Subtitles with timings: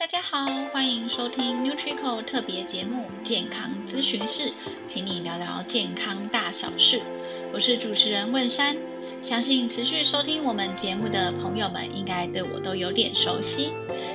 [0.00, 4.44] 大家好，欢迎收听 NutriCore 特别节目《健康咨询室》，
[4.90, 7.02] 陪你聊聊健康大小事。
[7.52, 8.74] 我是主持人问山，
[9.20, 13.74] 相信持续收听我们节目的朋友们，应该对我都有点熟悉。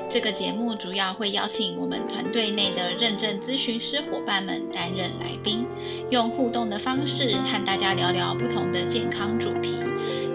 [0.10, 5.68] 这个节目主要会邀请我们团队内的认证咨询师伙伴们担任来宾，
[6.10, 9.78] 用互动的方式和大家聊聊不同的健康主题，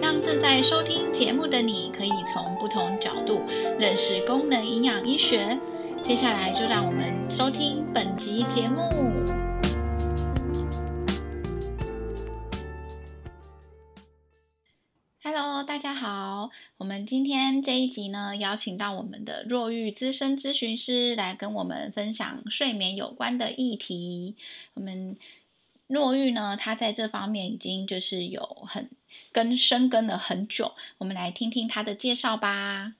[0.01, 3.43] 让正在收听节目的你可以从不同角度
[3.79, 5.59] 认识功能营养医学。
[6.03, 8.81] 接下来就让我们收听本集节目。
[15.23, 24.37] Hello，大家好，我们今天这一集呢，邀请到我们的若玉资深咨询师来跟我们分享睡眠有关的议题。
[24.73, 25.19] 我们
[25.87, 28.91] 若玉呢，她在这方面已经就是有很
[29.33, 30.73] 跟深耕了很久。
[30.99, 32.95] 我们来听听他的介绍吧。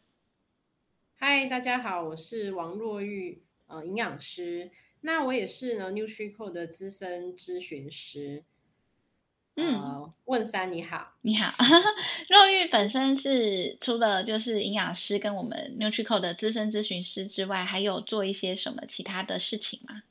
[1.17, 4.71] 嗨，大家好，我是王若玉，呃，营养师。
[5.03, 8.45] 那我也是呢，NutriCore 的资深咨询师。
[9.57, 11.53] 嗯、呃，问三你好，你好。
[12.29, 20.03] 若玉本身是除了就是营养师跟我们 NutriCore 的资深咨询师之外，还有做一些什么其他的事情吗？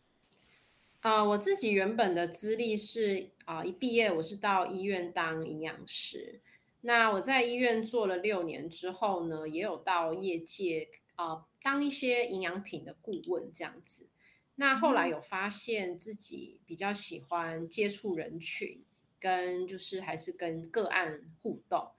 [1.02, 6.41] 呃，我自己原本的资历是啊、呃，一毕业我是到医院当营养师。
[6.81, 14.08] 那我在医院做了六年之后呢，也有到业界啊、呃、当一些营养品的顾问这样子。
[14.56, 18.84] 那后来有发现自己比较喜欢接触人群。
[19.22, 21.91] 跟就是还是跟个案互动，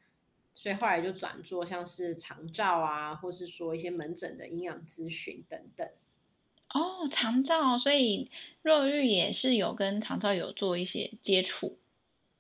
[0.55, 5.87] 所以后来就转做像是长照啊，或是说一些门诊的营养咨询等等。
[6.73, 8.31] 哦，长照，所以
[8.63, 11.79] 若玉也是有跟长照有做一些接触。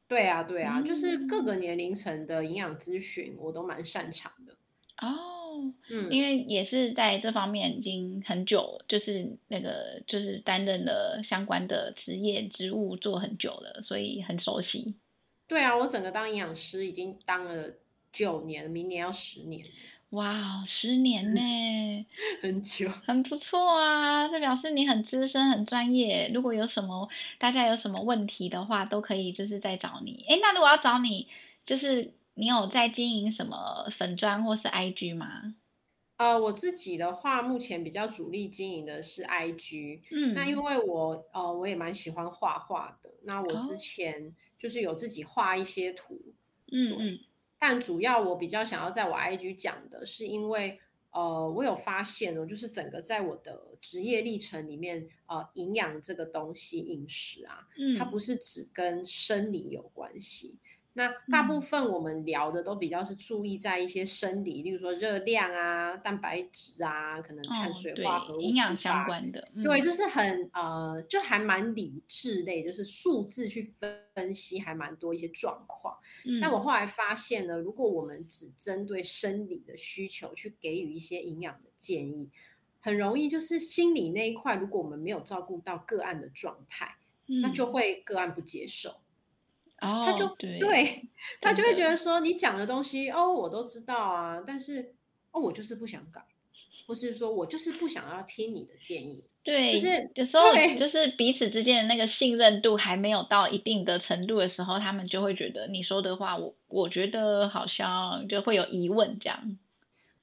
[0.08, 4.54] 对啊，对啊，嗯、就是各个年龄层的营养咨询，我都蛮擅长的。
[4.98, 5.38] 哦。
[5.90, 14.94] 嗯，因为也是在这方面已经很久，就是那个就是担任了相关的职业职务做很久了，所以很熟悉。
[15.48, 17.74] 对啊，我整个当营养师已经当了
[18.12, 19.66] 九年，明年要十年。
[20.10, 22.06] 哇，十年呢，嗯，
[22.42, 24.28] 很久，很不错啊！
[24.28, 26.30] 这表示你很资深、很专业。
[26.34, 30.24] 如果有什么大家有什么问题的话，都可以就是再找你。
[30.28, 31.28] 哎，那如果要找你，
[31.66, 32.12] 就是。
[32.34, 35.56] 你有在经营什么粉砖或是 IG 吗？
[36.16, 40.00] 呃，我自己的话，目前比较主力经营的是 IG。
[40.10, 43.10] 嗯，那因为我呃，我也蛮喜欢画画的。
[43.24, 46.18] 那我之前就是有自己画一些图。
[46.72, 47.18] 嗯嗯。
[47.60, 60.58] 但主要我比较想要在我 IG 讲的是，因为呃，我有发现哦，就是整个在我的职业历程里面，呃，营养这个东西，饮食啊，嗯，它不是只跟生理有关系。
[60.94, 73.72] 那大部分我们聊的都比较是注意在一些生理，嗯、例如说热量啊、蛋白质啊，可能碳水化合物、营养、哦、相关的，嗯、对，就是很呃，就还蛮理智类，就是数字去
[74.14, 75.96] 分析还蛮多一些状况。
[76.24, 82.28] 嗯、但我后来发现呢，如果我们只针对生理的需求去给予一些营养的建议，
[82.80, 86.96] 很容易就是心理那一块，如果我们没有照顾到个案的状态，
[87.28, 88.96] 嗯、那就会个案不接受。
[89.82, 91.08] Oh, 他就对，对，
[91.40, 94.94] 他就会觉得说你讲的东西哦，我都知道啊，但是
[95.30, 96.22] 哦，我就是不想改，
[96.86, 99.24] 或是说我就是不想要听你的建议。
[99.42, 109.58] 对，就是有时候就是彼此之间的那个信任度还没有到一定的程度的时候，他们就会觉得你说的话，我我觉得好像就会有疑问这样。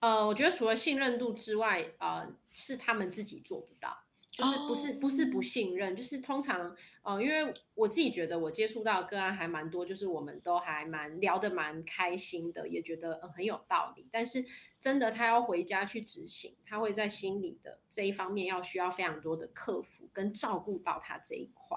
[0.01, 3.97] 呃，我觉得除了信任度之外，呃，是他们自己做不到。
[4.37, 14.07] 就是不是不是不信任，就是通常，呃，因为我自己觉得我接触到的个案还蛮多，就是我们都还蛮聊得蛮开心的，也觉得呃很有道理。
[14.11, 14.45] 但是
[14.79, 21.75] 真的他要回家去执行，他会在心理的这一方面要需要非常多的克服跟照顾到他这一块。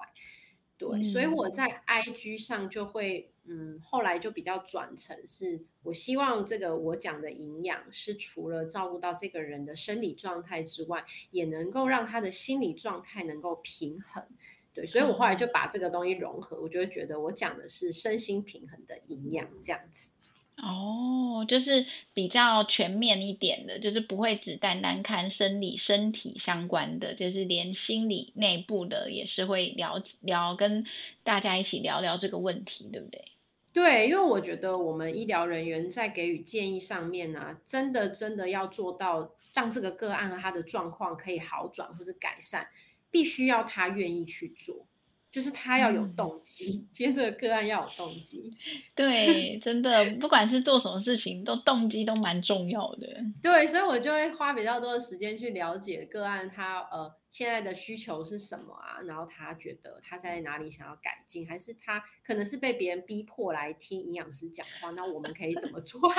[0.81, 3.31] 对，嗯、所以我在 IG 上就会。
[3.53, 14.25] 嗯，后来就比较转成是，我希望这个我讲的营养是除了照顾到这个人的生理状态之外，也能够让他的心理状态能够平衡。
[14.73, 20.13] 对，所以我后来就把这个东西融合，我就会觉得我讲的是身心平衡的营养这样子。
[20.63, 30.85] 哦，就是比较全面一点的，就是不会只单单看生理身体相关的，就是连心理内部的也是会聊聊，跟
[31.23, 33.25] 大家一起聊聊这个问题，对不对？
[33.73, 42.69] 对，因为我觉得我们医疗人员在给予建议上面呢、啊，真的真的要做到让这个个案和他的状况可以好转或是改善，
[43.11, 44.87] 必须要他愿意去做。
[45.31, 48.53] 就是他要有动机，今天这个个案要有动机。
[48.95, 53.07] 对， 真的，不管是做什么事情，都动机都蛮重要的。
[53.41, 66.01] 对，所以我就会花比较多的时间去了解个案他呃现在的需求是什么啊，然后他觉得他在哪里想要改进，还是他可能是被别人逼迫来听营养师讲话，那我们可以怎么做？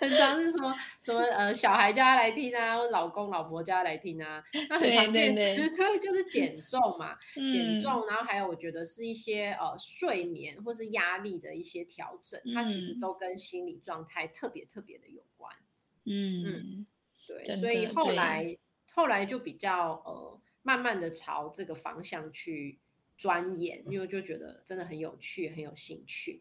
[0.00, 7.16] 很常是什么什么呃小孩叫他来听啊，或老公老婆叫他来听啊，那很常见， 对，对，对就是减重嘛，
[7.52, 15.54] 减、嗯、重，然后还有我觉得是一些呃睡眠或是压力的一些调整，它其实都跟心理状态特别特别的有关。
[16.06, 16.86] 嗯嗯，
[17.28, 18.56] 对，所以后来
[18.94, 22.80] 后来就比较呃慢慢的朝这个方向去。
[23.20, 26.40] 钻研，因为就觉得真的很有趣，很有兴趣。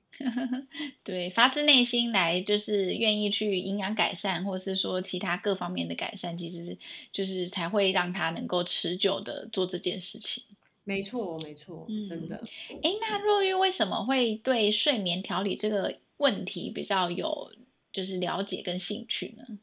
[1.03, 6.77] 对，发自内心来就是愿意去营养改善，或是说其他各方面的改善，其实是
[7.11, 10.45] 就是才会让他能够持久的做这件事情。
[10.85, 12.41] 没错，没错，嗯、真的。
[12.81, 17.51] 哎，那若玉为什么会对睡眠调理这个问题比较有
[17.91, 19.59] 就是了解跟兴趣呢？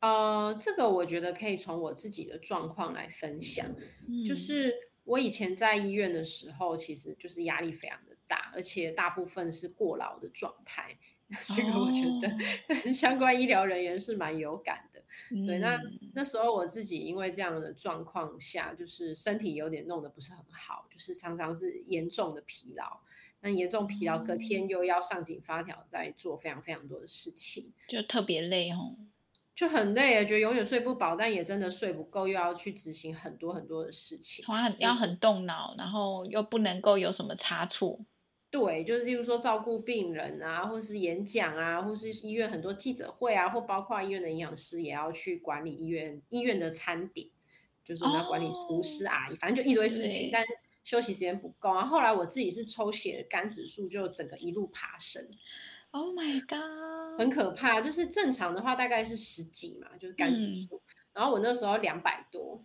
[0.00, 3.72] 呃，这个我觉得可以从我自己的状况来分享，
[4.08, 4.74] 嗯、就是。
[5.04, 10.98] 我以前在医院的时候，其实就是压力非常的大，而且大部分是过劳的状态。
[11.56, 15.00] 这个我觉得 相关医疗人员是蛮有感的。
[15.00, 15.80] 哦、对，那
[16.14, 23.00] 那时候我自己因为这样的状况下，就是身体有点弄得不是很好，就是常常是严重的疲劳。
[23.40, 28.96] 那严重疲劳，隔天又要上紧发条，在做非常非常多的事情，就特别累哦。
[29.54, 38.00] 就很累，觉得永远睡不饱，但也真的睡不够，又要去执行很多很多的事情，很要很动脑，然后又不能够有什么差错。
[38.50, 47.28] 对，就是例如说照顾病人啊，或是演讲啊，或是医院很多记者会啊，或包括医院的营养师也要去管理医院医院的餐点，
[47.84, 50.48] 就是我们要管理厨师阿姨，哦、反正就一堆事情，但是
[50.84, 51.74] 休息时间不够。
[51.74, 55.28] 然后后来我自己是抽血肝指数，就整个一路爬升。
[55.94, 60.82] Oh my god，很可怕，就是正常的话大概是十几嘛，就是肝指数，嗯、
[61.12, 62.60] 然后我那时候两百多，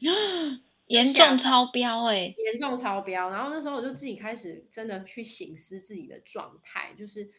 [0.88, 7.30] 严重超标哎、欸，严重超标，然后那时候我就自己开始真的去醒思自己的状态，就是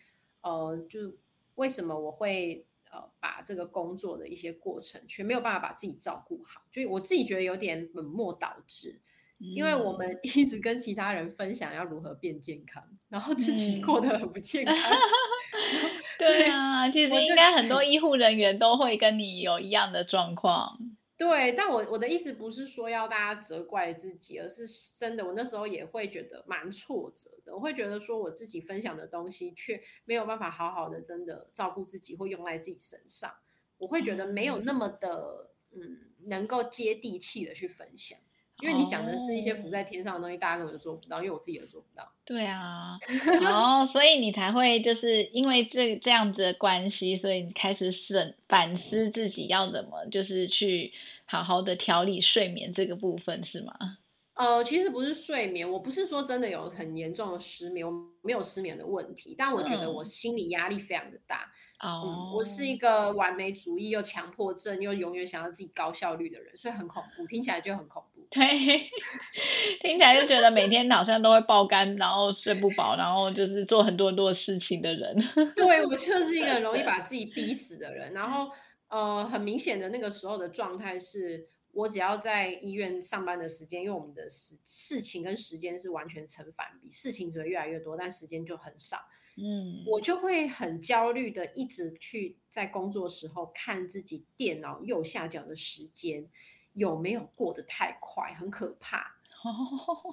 [0.42, 1.12] 呃，就
[1.56, 9.00] 为什么我会呃把这个工作的一些过程却没有办法把自己照顾好，就我自己觉得有点本末倒置。
[9.40, 14.74] 因为我们 一直跟其他人分享要如何变健康，然后自己过得很不健康。
[14.76, 20.78] 嗯、对啊，其实应该很多医护人员都会跟你有一样的状况。
[21.16, 24.66] 对，但我我的意思不是说要大家责怪自己，而是
[24.98, 27.54] 真的，我那时候也会觉得蛮挫折的。
[27.54, 33.30] 我会觉得说我自己分享的东西却没有办法好好的真的照顾自己或用在自己身上，
[33.76, 38.18] 我会觉得没有那么的嗯，嗯能够接地气的去分享。
[38.62, 42.10] 因为你讲的是一些浮在天上的东西，大家根本就做不到，因为我自己也做不到。
[42.24, 42.98] 对啊，
[43.40, 50.92] 然后所以你才会就是因为这这样子的关系，所以你开始审反思自己要怎么就是去
[51.24, 53.98] 好好的调理睡眠这个部分，是吗？
[54.40, 57.92] 呃，其实不是睡眠，我不是说真的有很严重的失眠，我
[58.22, 61.52] 没有失眠的问题，但我觉得我心理压力非常的大。
[61.80, 62.36] 哦、嗯，oh.
[62.36, 68.26] 我是一个完美主义又强迫症又永远想要自己高效率的人，所以很恐怖，听起来就很恐怖。
[68.30, 68.40] 对，
[69.82, 75.16] 听起来就觉得每天好像都会爆肝，然后睡不饱，然后就是做很多很多事情的人。
[75.54, 78.50] 对，我就是一个很容易把自己逼死的人，然后
[78.88, 81.46] 呃，很明显的那个时候的状态是。
[81.72, 88.98] 我只要在医院上班的时间，因为我们的事事情跟时间是完全成反比，事情只会越来越多，但时间就很少。
[89.36, 96.28] 嗯，我就会很焦虑的一直去在工作时候看自己电脑右下角的时间
[96.72, 99.16] 有没有过得太快，很可怕，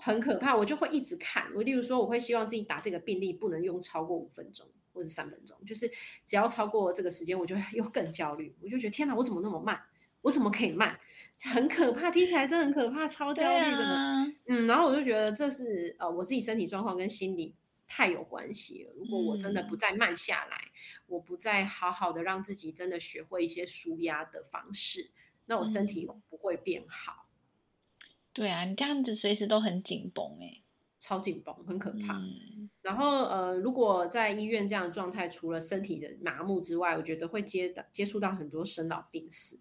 [0.01, 0.55] 很可怕。
[0.55, 1.51] 我就会一直看。
[1.55, 5.91] 我例如说，我会希望自己打这个病例不能用超过五分钟或者三分钟，就是
[6.25, 8.55] 只要超过这个时间，我就会 又更焦虑。
[8.61, 9.81] 我就觉得天哪，我怎么那么慢？
[10.21, 10.97] 我怎么可以慢？
[11.43, 13.85] 很可怕，听起来真的很可怕，超焦虑的。
[13.85, 17.55] 啊、嗯，然后我就觉得这是呃我自己身体状况跟心理
[17.87, 18.93] 太有关系了。
[18.95, 20.73] 如果我真的不再慢下来，嗯、
[21.07, 25.11] 我不再好好的让自己真的学会一些舒压的方式，
[25.45, 27.27] 那我身体不会变好。
[27.99, 30.61] 嗯、对啊，你这样子随时都很紧绷哎，
[30.99, 32.17] 超紧绷，很可怕。
[32.17, 39.59] 嗯、然后呃，如果在医院这样的状态，除了身体的麻木之外，我觉得会接到接触到很多生老病死。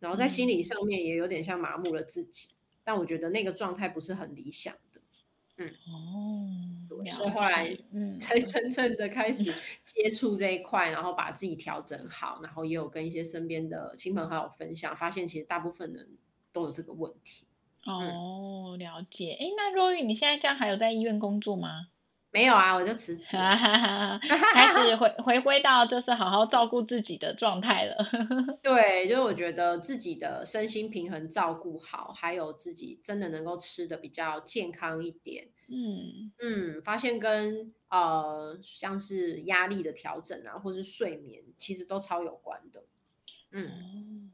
[0.00, 5.00] 然后在心理上面也有点像麻木了自己，嗯、但我觉得那个状态不是很理想的。
[5.60, 6.48] 嗯哦，
[6.88, 9.52] 对，所以后来嗯才真正的开始
[9.84, 16.08] 接触这一块，嗯、然后把自己调整好，然后也有跟一些身边的亲朋好友分享，发现其实大部分人
[16.52, 17.44] 都有这个问题。
[17.84, 19.36] 哦，了解。
[19.40, 21.88] 哎，那若玉，你现在这样还有在医院工作吗？
[22.32, 23.26] 没有啊，我就辞职，
[24.52, 27.96] 开始回回归到就是好好照顾自己的状态了。
[28.62, 35.48] 对，就是我觉得自己的身心平衡照顾好，还有自己真的能够吃的比较健康一点。
[35.68, 42.84] 嗯嗯，发现跟呃像是压力的调整啊，或是睡眠，其实都超有关的。
[43.52, 44.32] 嗯。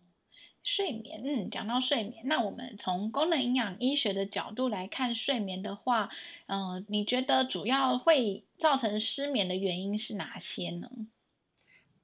[0.65, 6.09] 睡眠，嗯，讲到睡眠，那我们从功能营养医学的角度来看睡眠的话，
[6.47, 10.91] 嗯、呃，你觉得主要会造成失眠的原因是哪些呢？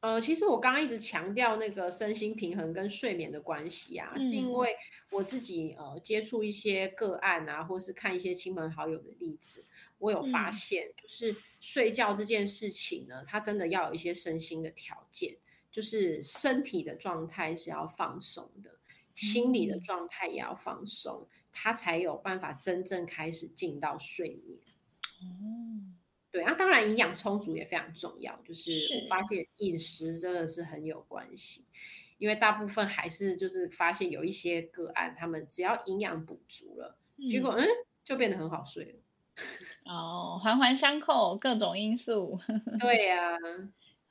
[0.01, 4.77] 呃，其实我刚刚一直强调那个身心平衡跟睡眠的关系啊，嗯、是因为
[5.11, 9.65] 我自己呃接触一些个案啊，或是看一些亲朋好友的例子，
[9.99, 15.37] 我有发现，嗯、就是睡觉这件事情呢，它真的要有一些身心的条件。
[15.71, 18.71] 就是身体的状态是要放松的，
[19.15, 24.59] 心理的状态也要放松，他才有办法真正开始进到睡眠。
[25.23, 25.85] 哦，
[26.33, 28.35] 对啊，当然营养充足也非常重要。
[28.45, 28.71] 就是
[29.09, 31.65] 发现饮食真的是很有关系，
[32.19, 36.97] 因为大部分还是就是发现有一些个案，他们只要营养补足了，
[37.29, 37.67] 结果嗯
[38.03, 38.99] 就变得很好睡了。
[39.85, 42.39] 哦，环环相扣，各种因素。
[42.81, 43.37] 对呀。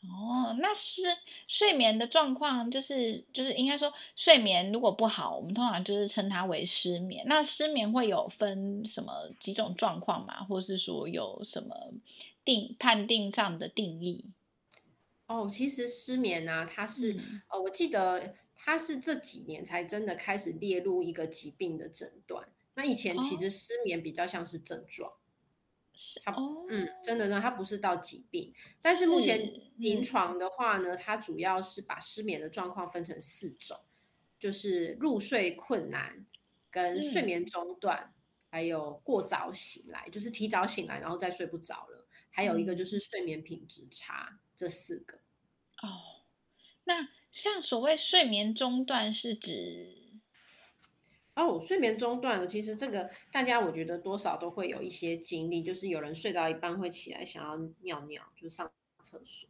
[0.02, 1.02] 哦，那是
[1.50, 7.26] 睡眠的状况，就是就是应该说睡眠如果不好，我们通常就是称它为失眠。
[7.28, 10.46] 那失眠会有分什么几种状况嘛？
[10.46, 11.76] 或是说有什么
[12.46, 14.24] 定判定上的定义？
[15.28, 22.48] 哦，其实失眠呢、啊，它是、嗯、呃，我记得它是这几年才真的开始列入一个疾病的诊断。
[22.76, 25.12] 那以前其实失眠比较像是症状。
[25.12, 25.16] 哦
[26.24, 26.34] 它
[26.70, 33.80] 嗯，真的呢，它不是到疾病，但是目前临床的话呢，它主要是把失眠的状况分成四种，
[34.40, 36.26] 就是入睡困难、
[36.72, 38.14] 跟睡眠中断，
[38.50, 45.18] 还有过早醒来，就是提早醒来然后再睡不着了，还有一个就是睡眠品质差，这四个。
[45.82, 46.26] 哦，
[46.86, 49.99] 那像所谓睡眠中断是指？
[51.40, 58.70] 哦，睡眠中断了，其实这个大家我觉得多少都会有一些经历，就是有人睡到一半会起来想要尿尿，就上
[59.02, 59.50] 厕所。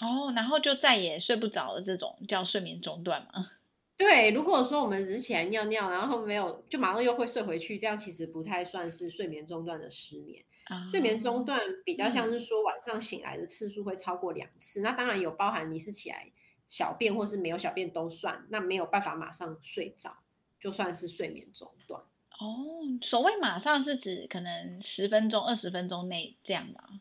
[0.00, 3.52] 哦，然后就再也睡不着了，这种叫睡眠中断吗？
[3.98, 10.44] 对，如果说我们只是起来尿尿，然后没有就马上又会睡回去，这样其实不太算是睡眠中断的失眠。
[10.66, 16.30] 啊、睡眠中断比较像是说晚上醒来的次数会超过两次，嗯、那当然有包含你是起来
[16.68, 20.18] 小便或是没有小便都算，那没有办法马上睡着。
[20.60, 22.02] 就算是睡眠中断
[22.40, 27.00] 哦，所谓马上是指可能十分钟、二十分钟内这样吗？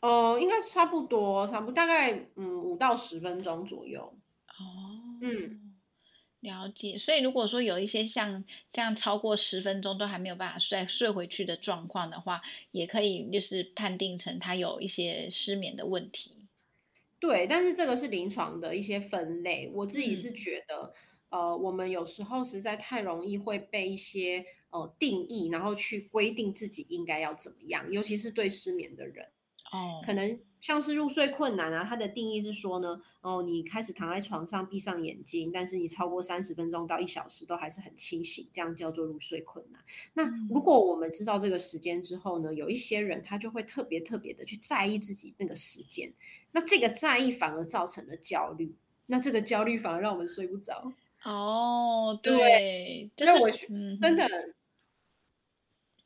[0.00, 4.14] 哦、呃，应该差不多，差不多大概嗯五到十分钟左右。
[4.48, 5.76] 哦，嗯，
[6.40, 6.98] 了解。
[6.98, 16.46] 所以如果说有一些像这样超过十分钟都还没有办法睡睡回去的状况的话，也可以就是判定成他有一些失眠的问题。
[17.18, 20.92] 对，但是这个是临床的一些分类，我自己是觉得。
[20.94, 29.26] 嗯呃，我们有时候实在太容易会被一些呃定义，然后去规定自己应该要怎么样，尤其是对失眠的人，
[29.72, 39.80] 哦，可能像是入睡困难啊，它的定义是说呢，哦，你开始躺在床上闭上眼睛，但是你超过三十分钟到一小时都还是很清醒，这样叫做入睡困难。
[40.14, 46.12] 那如果我们知道这个时间之后呢，有一些人他就会特别特别的去在意自己那个时间，
[46.52, 48.74] 那这个在意反而造成了焦虑，
[49.06, 50.92] 那这个焦虑反而让我们睡不着。
[51.24, 53.50] 哦，对，就是我
[54.00, 54.28] 真的，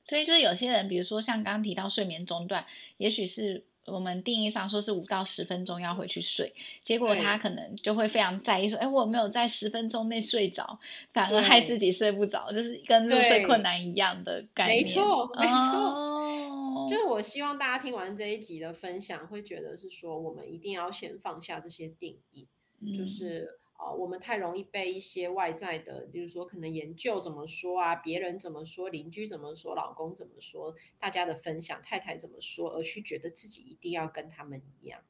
[0.05, 2.67] 所以就是有些人，比如说像刚刚提到睡眠中断，
[2.97, 10.81] 也许是我们定义上说是五到十分钟要回去睡，结果他可能就会非常在意说，哎，我没有在十分钟内睡着，
[11.13, 14.79] 反而害自己睡不着，就是跟入睡困难一样的概念。
[14.79, 16.97] 没错，没错，哦，就。
[16.97, 22.49] 是我希望大家听完这一集的分享，会觉得是说，我们一定要先放下这些定义，
[22.81, 23.59] 嗯、就是。
[23.91, 35.01] 我们太容易被一些外在的，比如说可能研究怎么说啊，别人怎么说，邻居怎么说，老公怎么说，大家的分享，太太怎么说，而去觉得自己一定要跟他们一样。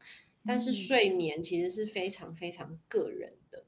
[0.47, 3.65] 但是睡眠其实是非常非常个人的，嗯、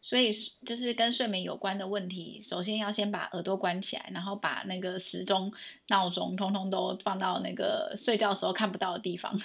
[0.00, 0.32] 所以
[0.64, 5.52] 就是跟睡眠有关的问题，首先要先把耳朵关起来，然后把那个时钟、
[5.88, 9.40] 闹钟通通都放到那个睡觉的时候看不到的地方。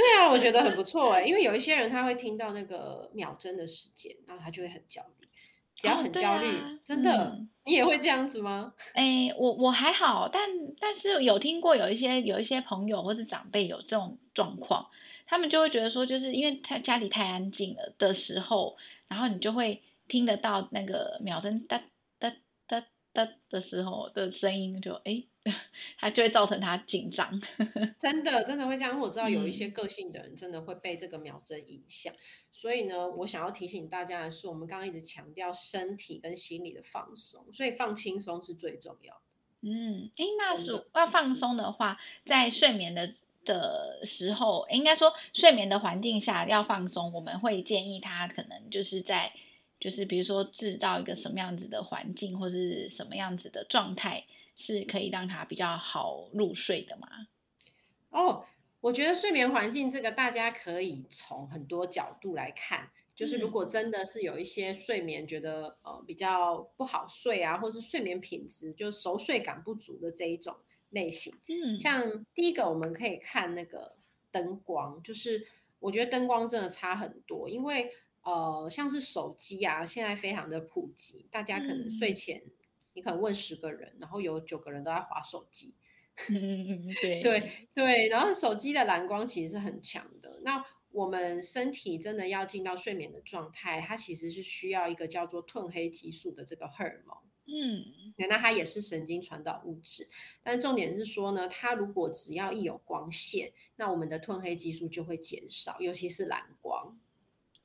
[0.00, 5.28] 对啊，我觉得很不 错哎，因为有一些人他会听到那个秒针的时间，然后他就会很焦虑。
[5.76, 8.74] 只要很焦虑，啊、真的，嗯、你也会这样子吗？
[8.92, 10.42] 哎，我我还好，但
[10.78, 14.88] 但是有听过有一些有一些朋友或是长辈有这种状况，
[15.26, 18.76] 他们就会觉得说，就是因为他家里太安静了的时候，
[19.08, 21.82] 然后你就会听得到那个秒针哒
[23.12, 25.24] 哒哒哒的时候的声音就哎，
[25.98, 27.40] 它就会造成他紧张。
[27.98, 32.12] 真的真的会这样，因为我知道有一些个性的人真的会被这个秒针影响。
[32.12, 32.16] 嗯、
[32.50, 39.20] 所以呢，我想要提醒大家的是，我们刚刚一直强调身体跟心理的放松，所以放轻松是最重要的。
[39.62, 43.14] 嗯，哎，那是要放松的话，在睡眠的
[43.44, 49.32] 的时候，应该说睡眠的环境下要放松，我们会建议他可能就是在。
[49.80, 57.08] 就是比如说制造一个什么样子的环境，或是什么样子的状态，是可以让他比较好入睡的吗？
[58.10, 58.44] 哦，
[58.82, 62.90] 我觉得睡眠环境这个大家可以从很多角度来看。
[63.14, 70.54] 就是如果真的是有一些睡眠觉得呃比较不好睡啊，或是睡眠品质就熟睡感不足的这一种
[70.90, 73.96] 类型，嗯，像第一个我们可以看那个
[74.30, 75.46] 灯光，就是
[75.78, 77.90] 我觉得灯光真的差很多，因为。
[78.22, 82.52] 呃，像是手机啊，现在非常的普及，大家可能睡前，嗯、
[82.94, 85.74] 你可能问十个人，然后有九个人都在划手机。
[86.28, 90.40] 嗯、对对对，然后手机的蓝光其实是很强的。
[90.42, 97.16] 那我们身体真的要进到睡眠的状态，它其实是需要一个叫做褪黑激素的这个荷尔蒙。
[97.46, 100.08] 嗯，那它也是神经传导物质，
[100.42, 106.59] 但重点是说呢，它如果只要一有光线，那我们的褪黑激素就会减少，尤其是蓝光。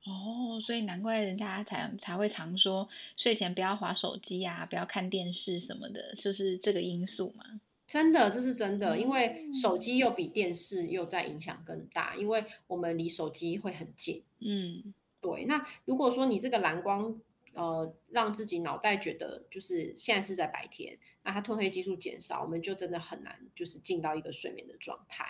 [0.05, 7.59] 哦，所以难怪人家才才会常说睡前不要划手机啊，不要看电视什么的，就是这个因素嘛。
[7.87, 14.23] 真的，这是真的，因为手机又比电视又在影响更大，因为我们离手机会很近。
[14.39, 15.45] 嗯，对。
[15.45, 17.19] 那如果说你这个蓝光，
[17.53, 25.25] 呃，让自己脑袋觉得就是现在是在白天，那它褪黑激素减少，我们就真的很难就是进到一个睡眠的状态。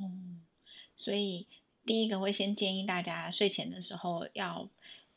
[0.00, 0.10] 哦，
[0.96, 1.46] 所以。
[1.86, 4.68] 第一个会先建议大家睡前的时候要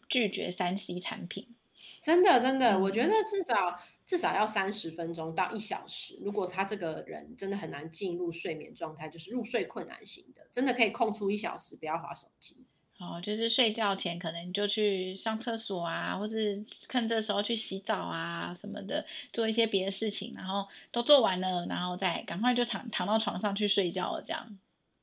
[0.07, 1.55] 拒绝三 C 产品，
[2.01, 6.17] 真的真的，我觉得至少至少要三十分钟到一小时。
[6.21, 12.55] 如果他这个人真的很难进入睡眠状态，就是入睡困难型的，真的可以空出一小时，不要划手机。
[12.99, 24.59] 哦，就是睡觉前可能就去上厕所啊，或是趁这时候去洗澡啊什么的，做一些别的事情，然后都做完了，然后再赶快就躺躺到床上去睡觉了，这样。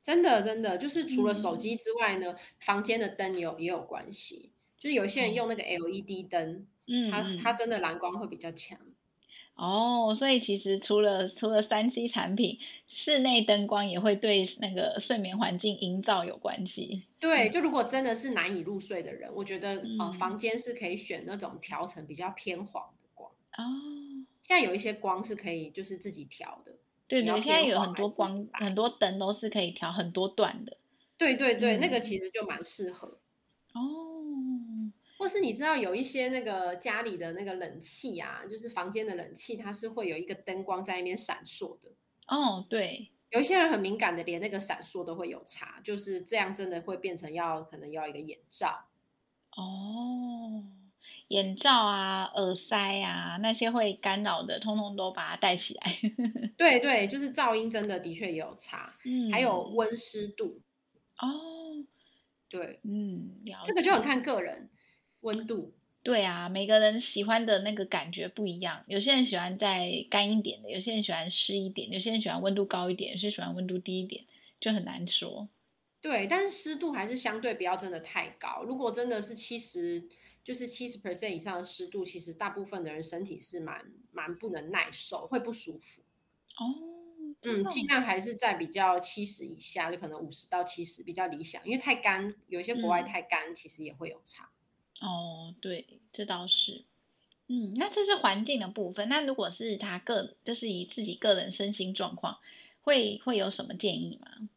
[0.07, 4.53] 真的，真的，就是除了手机之外呢，嗯、房间的灯也有也有关系。
[4.79, 8.79] 就是有些人用那个 LED 灯，嗯，它它真的蓝光会比较强。
[9.57, 17.03] 哦，所以其实除了除了三 C 产品，室内灯光也会对那个睡眠环境营造有关系。
[17.19, 23.29] 对，就如果真的是难以入睡的人，我觉得、嗯、呃，房间是可以选那种调成比较偏黄的光。
[23.29, 23.65] 哦，
[24.43, 26.77] 现在有一些光是可以就是自己调的。
[27.09, 30.77] 对，你现在有很多光，很多灯都是可以调很多段的。
[31.17, 33.19] 对对对，嗯、那个其实就蛮适合。
[33.73, 33.83] 哦。
[35.19, 41.93] 或是你知道有一些那个家里的那个冷气啊，就是房间的冷气，它是会有一个灯光在那边闪烁的。
[42.27, 43.11] 哦，对。
[43.31, 48.85] 有一些人很敏感的，连那个闪烁都会有差，就是这样，真的会变成要可能要一个眼罩。
[49.57, 50.65] 哦。
[51.29, 55.99] 眼罩啊、耳塞啊，那些会干扰的，通通都把它戴起来。
[56.57, 60.61] 对对，就是噪音真的的确也有差，嗯，还有温湿度。
[61.19, 61.85] 哦，
[62.49, 64.71] 对，嗯，这个就很看个人
[65.23, 65.75] 温度。
[66.05, 74.25] 对啊，每个人喜欢的那个感觉不一样，有些人喜欢再干一点的，有些人喜欢湿一点，有些人喜欢温度高一点，有些人喜欢温度低一点，
[74.61, 75.49] 就很难说。
[76.01, 78.63] 对，但是湿度还是相对不要真的太高。
[78.63, 80.09] 如果真的是七十。
[80.47, 86.03] 就是七十 percent 以上的湿度，其实大部分的人身体是蛮蛮不能耐受，会不舒服。
[86.57, 94.49] 哦，嗯，尽量还是在比较七十以下，就可能五十到七十比较理想，因为太干，有一些国外太干，其实也会有差。
[95.01, 95.09] 嗯。
[95.09, 96.85] 哦，对，这倒是。
[97.49, 99.09] 嗯，那这是环境的部分。
[99.09, 102.39] 那如果是他个，就是以自己个人身心状况，
[102.83, 104.49] 会会有什么建议吗？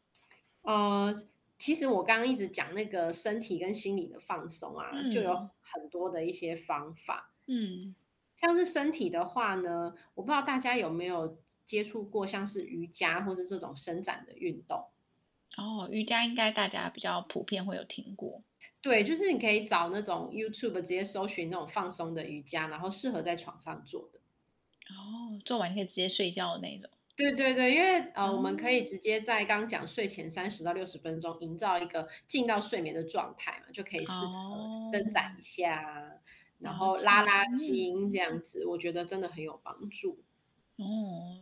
[0.61, 1.15] 呃。
[1.59, 7.33] 其实我刚刚一直讲那个身体跟心理的放松啊，嗯、就有很多的一些方法。
[7.47, 7.93] 嗯，
[8.37, 14.85] 像是身体的话呢，我不知道大家有没有接触过像是瑜伽或是这种伸展的运动。
[15.57, 18.41] 哦，瑜伽应该大家比较普遍会有听过。
[18.81, 24.19] 对，就是你可以找那种 YouTube 直接搜寻那种放松的瑜伽，然后适合在床上做的。
[24.95, 26.89] 哦，做完可以直接睡觉的那种。
[27.19, 36.13] 对对对，因为呃，我们可以直接在刚刚讲睡前三十到六十分钟，营造一个进到睡眠的状态嘛，就可以试着伸展一下，
[36.59, 40.19] 然后拉拉筋这样子，我觉得真的很有帮助。
[40.77, 41.35] 哦，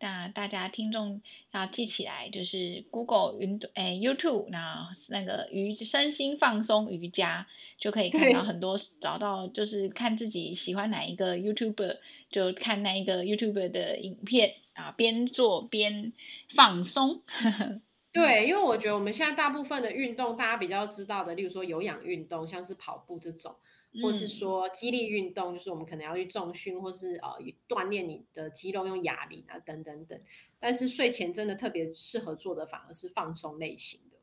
[0.00, 1.20] 那大家听众
[1.52, 7.46] 要记起来，就是 Google 云诶 YouTube，那那个瑜身心放松瑜伽
[7.78, 11.98] 就可以看到很多，找到就是看自己喜欢哪一个 YouTuber，
[12.30, 16.12] 就看那一个 YouTuber 的影片啊，边做边
[16.54, 17.22] 放松。
[18.12, 23.56] 对，因为我觉得我们现在大部分的运动，大家比较知道的，例如说有氧运动，像是跑步这种。
[24.02, 30.20] 或是说肌力运动，就是我们可能要去重训，或是呃锻炼你的肌肉，用哑铃啊等等等。
[30.60, 34.18] 但是睡前真的特别适合做的，反而是放松类型的。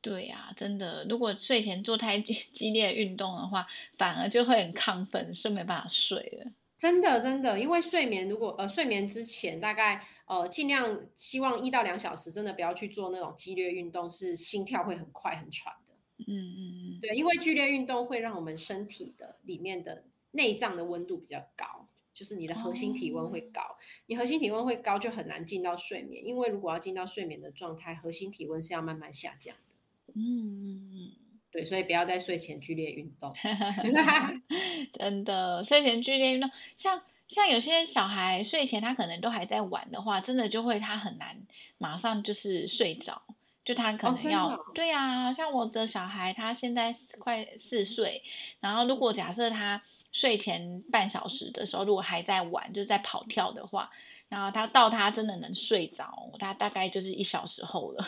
[0.00, 3.66] 对呀、啊，真的，如果睡前做太激 激烈运动的话，
[3.98, 6.50] 反而就会很亢奋，是没办法睡了。
[6.82, 15.94] 真的真的，因为睡眠如果呃睡眠之前大概呃尽量希望一到两小时，真的不要去做那种激烈运动，是心跳会很快很喘的。
[16.26, 16.58] 嗯嗯
[16.96, 23.60] 嗯，对，因为剧烈运动会让我们身体的里面的内脏的温度比较高，就是你的核心体温会高。
[23.60, 26.26] 哦、你核心体温会高，就很难进到睡眠。
[26.26, 29.76] 因为如果要进到睡眠的状态，核心体温是要慢慢下降的。
[30.16, 31.12] 嗯嗯嗯，
[31.52, 33.32] 对，所以不要在睡前剧烈运动。
[34.92, 41.42] 真的，睡前剧烈运动，像像有些小孩睡前他可能都还在玩的话，真的就会他很难
[41.78, 43.22] 马上就是睡着。
[43.64, 48.24] 就他可能要、哦、对呀、啊，像我的小孩，他现在快四岁，
[48.58, 53.90] 然后如果假设他睡前半小时的时候，如果还在玩，就是在跑跳的话，
[54.28, 58.04] 然后他到他真的能睡着，他大概就是一小时后了。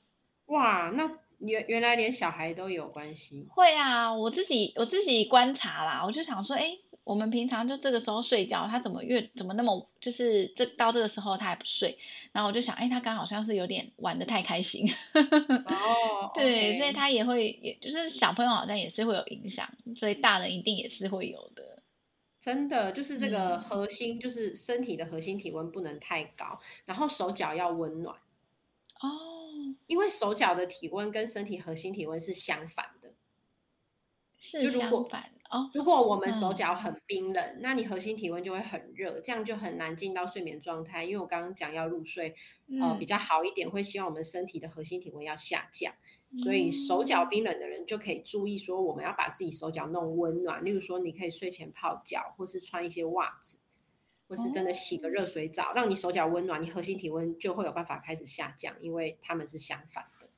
[0.44, 1.04] 哇，那
[1.38, 3.46] 原原来连小孩都有关系？
[3.50, 6.78] 会啊，我自己我自己观察啦，我就想说，哎。
[7.08, 11.96] 我们平常就这个时候睡觉，他怎么越怎么那么就是这到这个时候他还不睡，
[12.32, 21.82] 然后我就想，哎，他刚好像是有点玩的太开心， 哦，对所以他也会，也就是小朋友好像也是会有影响，所以大人一定也是会有的。
[22.38, 28.14] 真的，就是这个核心，嗯、就是身体的核心体温不能太高，然后手脚要温暖。
[29.00, 29.37] 哦，
[29.86, 33.14] 因为手脚的体温跟身体核心体温是相反的，
[34.38, 35.32] 是相反。
[35.50, 41.04] 哦，如果我们手脚很冰冷，嗯、那你核心体温就会很热，这样就很难进到睡眠状态。
[41.04, 42.34] 因为我刚刚讲要入睡，
[42.66, 45.94] 嗯、呃，比较好一点，会希望我们身体的核心体温要下降。
[46.32, 50.62] 嗯、所以手脚冰冷的人就可以注意说，我们要把自己手脚弄温暖。
[50.62, 53.58] 例如说，你可以睡前泡脚，或是穿一些袜子，
[54.28, 60.28] 或是真的洗个热水澡，哦、让你手脚温暖，你核心体温就会有办法开始下降，因为他们是相反的。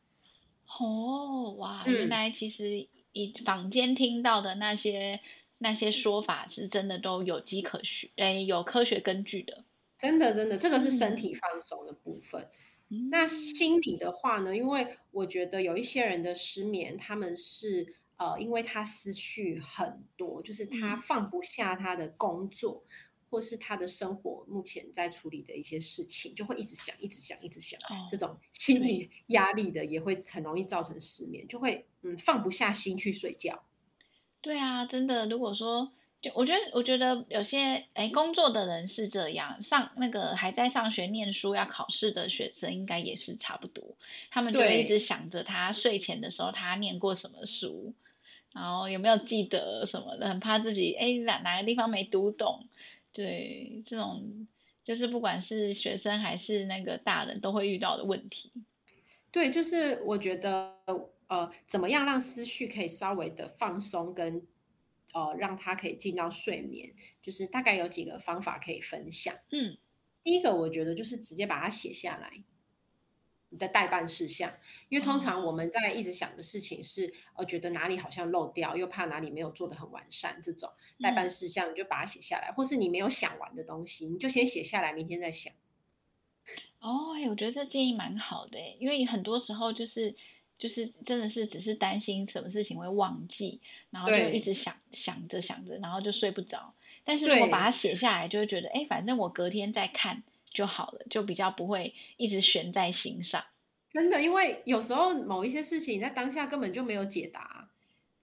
[0.79, 2.89] 哦，哇，原来其实、嗯。
[3.13, 5.19] 以坊间听到的那些
[5.59, 9.65] 那些说法是真的都有迹可循，哎，有科学根据的。
[9.99, 12.49] 真的真的，这个是身体放松的部分。
[12.89, 14.57] 嗯、那心理的话呢？
[14.57, 22.85] 因为我觉得有一些人的失眠，他们是呃，因为他失去很多，就是他放不下他的工作。
[22.87, 33.63] 嗯或是他的生活目前在处理的一些事情，就会一直想，一直想，一直想，哦、这种心理压力的也会很容易造成失眠，就会嗯放不下心去睡觉。
[34.41, 43.97] 对啊，真的，如果说就我觉得，我觉得有些哎工作的人是这样，上那个还在上学念书要考试的学生，应该也是差不多，
[44.31, 47.95] 他们就会一直想着他睡前的时候他念过什么书，
[48.53, 52.67] 然后有没有记得什么的，很怕自己哎哪哪个地方没读懂。
[53.13, 54.47] 对，这种
[54.85, 58.53] 就是不管是学生还是那个大人都会遇到的问题。
[59.31, 60.77] 对，就是我觉得
[61.29, 64.47] 呃，怎么样让思绪可以稍微的放松跟，跟
[65.13, 69.35] 呃让他可以进到睡眠，就是大概有几个方法可以分享。
[69.51, 69.77] 嗯，
[70.25, 72.43] 第一个我觉得就是直接把它写下来。
[73.53, 74.53] 你的待办事项，
[74.91, 80.69] 因为通常我们在一直想的事情是，呃，觉得哪里好像漏掉，又怕哪里没有做得很完善，这种
[81.01, 85.53] 待办事项你就把它写下来，嗯、或是你没有想完的东西，你就先写下来，明天再想。
[86.81, 90.15] 哦，我觉得这建议蛮好的，因为很多时候就是
[90.59, 96.75] 就是真的是只是担心什么事情会忘记，然后就一直想想着想着，然后就睡不着。
[97.05, 100.25] 但是如果把它写下来，就会觉得，哎对，反正我隔天再看。
[100.53, 103.45] 就好了，就比较不会一直悬在心上。
[103.91, 107.69] 真的，因为有时候某一些事情在当下根本就没有解答。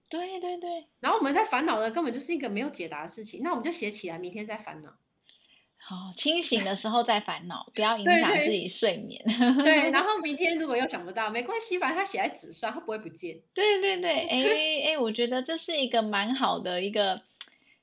[0.08, 0.86] 对对对。
[1.00, 4.96] 然后我们在烦恼的根本就是一个没有解答的事情，那我们就写起来，明天再烦恼。
[5.76, 9.22] 好，清醒的时候再烦恼，不要影响自己睡眠。
[9.24, 13.40] 对，对， 然后明天如果又想不到，没关系，反正它写在纸上，它不会不见。
[13.52, 17.27] 对对对，哎哎， 我觉得这是一个蛮好的一个。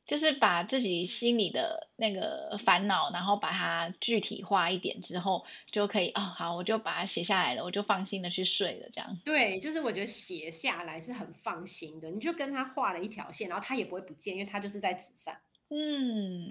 [0.05, 9.19] 就是把自己心里的那个烦恼，然后把它具体化一点之后，就可以啊、哦，好，我就把它写下来了，我就放心的去睡了，这样。
[9.25, 15.35] 对，就是我觉得写下来是很放心的，你就跟他画了一条线，然后他也不会不见，因为他就是在纸上。
[15.69, 16.47] 嗯，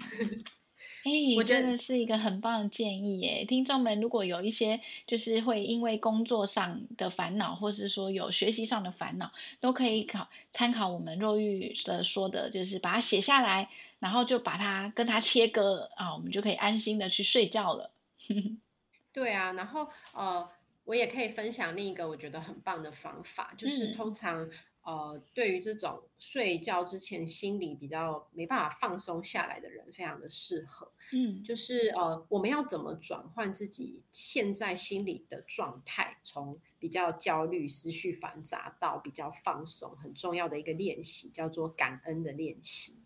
[1.05, 3.45] 哎、欸，我觉得是一个很棒的建议耶。
[3.45, 17.91] 听众们，如果有一些就是会因为工作上的烦恼，或是说有学习上的烦恼，都可以考参考我们若玉的说的，就是把它写下来，然后就把它跟它切割啊，我们就可以安心的去睡觉了。
[19.13, 20.49] 对啊，然后呃，
[20.85, 24.49] 我也可以分享另一个我觉得很棒的方法，就是通常。
[24.85, 30.91] 嗯呃，对于这种睡觉之前心里比较没办法放松下来的人，非常的适合。
[31.11, 42.97] 嗯，就是呃，我们要怎么转换自己现在心里的状态，从比较焦虑、思绪繁杂到比较放松，很重要的一个练习叫做感恩的练习。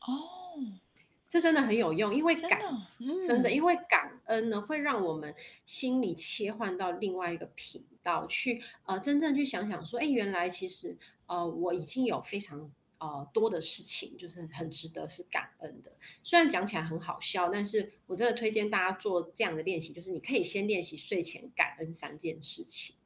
[0.00, 0.80] 哦。
[1.28, 5.32] 这真的很有用，因为感真的，嗯、真的，因为感恩呢，会让我们
[5.64, 10.98] 心里切换到另外一个频道去，呃，真正去想想说，哎，原来其实，
[11.30, 15.92] 呃，我已经有非常呃多的事情，就是很值得是感恩的。
[16.24, 22.96] 虽然讲起来很好笑，但是我真的推荐大家做这样的练习，就是你可以先练习睡前感恩三件事情，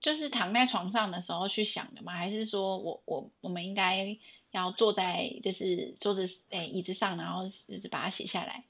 [0.00, 2.12] 就是躺在床上的时候去想的吗？
[2.12, 4.18] 还是说我我我们应该？
[4.50, 8.64] 要坐在就是桌子诶、椅子上，然后就是把它写下来。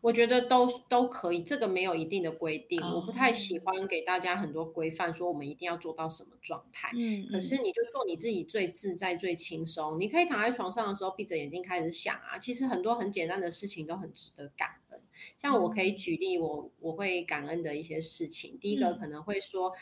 [0.00, 2.80] 我觉得都都可以，这个没有一定的规定。
[2.80, 2.94] Oh.
[2.96, 6.90] 我不太喜欢给大家很多规范，说我们一定要做到什么状态。
[6.94, 9.98] 嗯，可是你就做你自己最自在、最轻松。
[9.98, 15.00] 你可以躺在床上的时候闭着眼睛开始想啊，其实很多很简单的事情都很值得感恩。
[15.38, 18.58] 像我可以举例我，我我会感恩的一些事情。
[18.60, 19.72] 第一个可能会说。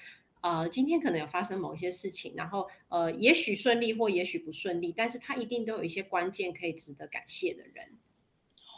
[0.42, 7.98] 呃，今天可能有发生某一些事情，然后呃，也许顺利或也许不顺利，但是他一定都有一些关键可以值得感谢的人。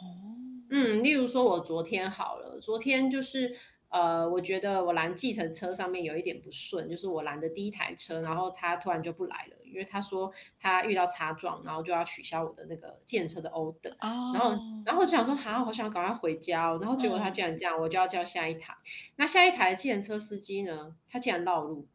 [0.01, 0.38] 哦，
[0.71, 3.57] 嗯，例如说我昨天好了，昨天就是。
[3.91, 13.93] 呃，我觉得我拦计程车上面有一点不顺，就是我拦的第一台车，然后他突然就不来了，因为他说他遇到擦撞，然后就要取消我的那个计程车的 order。
[13.93, 14.31] 哦。
[14.35, 14.51] 然后，
[14.85, 18.75] 然后我就想说，好，我想赶快回家，然后结果他居然这样，我就要叫下一台。
[18.75, 18.85] 嗯。
[19.17, 21.89] 那下一台的计程车司机呢，他竟然绕路。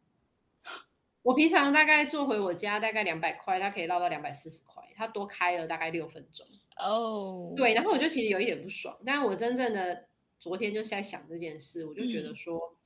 [1.22, 6.44] 我平常大概坐回我家大概两百块，他可以绕到两百四十块，他多开了大概六分钟。
[6.76, 7.52] 哦。
[7.56, 10.06] 对，然后我就其实有一点不爽，但是我真正的。
[10.36, 12.76] 昨天就是在想这件事，我就觉得说，嗯、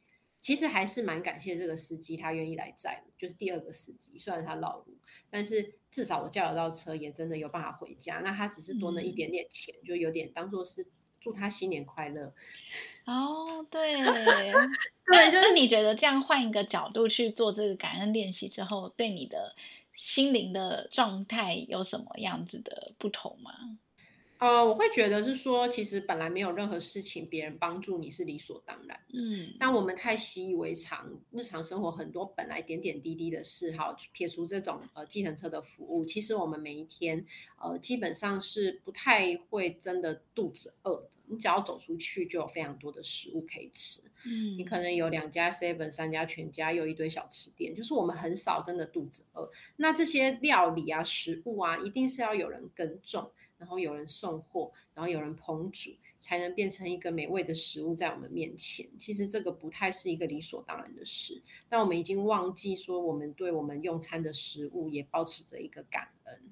[0.40, 4.96] 其实还是蛮感谢这个司机，他愿意来载，就是第二个司机，虽然他绕路，
[5.29, 8.20] 但是至少我叫得到车，也真的有办法回家。
[8.22, 10.87] 那他只是多了一点点钱，嗯、就有点当做是
[11.18, 12.33] 祝他新年快乐。
[13.07, 13.94] 哦，对，
[15.07, 19.57] 对，就是你觉得这样换一个角度去做这个感恩练习之后，对你的
[19.98, 23.52] 心灵的状态有什么样子的不同吗？
[24.38, 28.98] 呃，我会觉得是说，其实本来没有任何事情，别人帮助你是理所当然。
[29.12, 37.27] 嗯，但我们太习以为常，日常生活很多本来点点滴滴的事，哈，撇除这种呃计程车的服务，其实我们每一天
[37.61, 41.11] 呃基本上是不太会真的肚子饿的。
[41.31, 44.01] 你只要走出去，就有非常多的食物可以吃。
[44.24, 49.51] 嗯，你可能有两家 Seven、三家全家，又一堆小吃店，就是我们很少真的肚子饿。
[49.77, 53.31] 那这些料理啊、食物啊，一定是要有人耕种。
[53.59, 58.88] 然后有人送货，然后有人烹煮，才能变成一个美味的食物在我们面前。
[58.99, 66.42] 其实这个不太是一个理所当然的事，但我们已经忘记说，我们对我们用餐的食物也保持着一个感恩。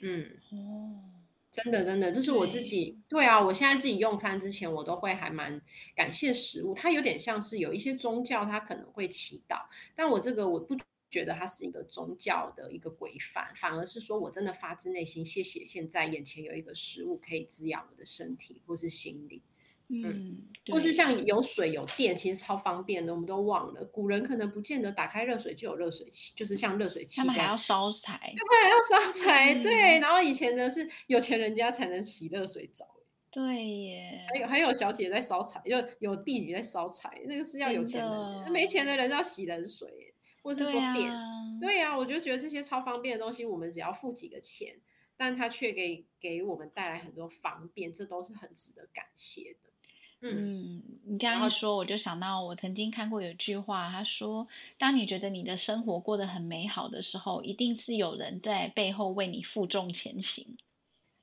[0.00, 1.02] 嗯，哦，
[1.50, 2.98] 真的真的，这是我自己。
[3.08, 5.60] 对，对啊，我现在自己用餐之前，我都会还蛮
[5.94, 6.74] 感谢食物。
[6.74, 10.76] 它有点像是有一些宗教，它可能会祈祷，但我这个我不。
[11.16, 19.40] 觉得它是一个宗教的一个规范，反而是说我真的发自内心谢谢现在眼前有一个食物可以滋养我的身体或是心理，
[19.88, 23.82] 嗯，嗯或是像有水有电，其实超方便的，我们都忘了。
[23.86, 29.98] 古人可能不见得打开热水就有热水器，就是像热水器，他们还要烧柴，对，还要烧柴，嗯、对。
[30.00, 32.86] 然后以前呢是有钱人家才能洗热水澡，
[33.30, 34.26] 对耶。
[34.28, 40.05] 还有还有小姐在烧柴，就有婢女在烧柴，那个是要有钱人，的没钱的人要洗冷水。
[40.46, 41.12] 或是说电，
[41.60, 44.76] 对呀、啊啊，我就觉得这些超方便的东西，我们只要付几个钱，
[45.16, 49.70] 但它却给给我们带来很多方便，这都是很值得感谢的。
[50.20, 54.46] 嗯，你刚刚一说，我就想到我曾经看过有一句话，他说
[54.78, 60.56] ：“当你觉得你的生活过得很美好的时候，一定是有人在背后为你负重前行。”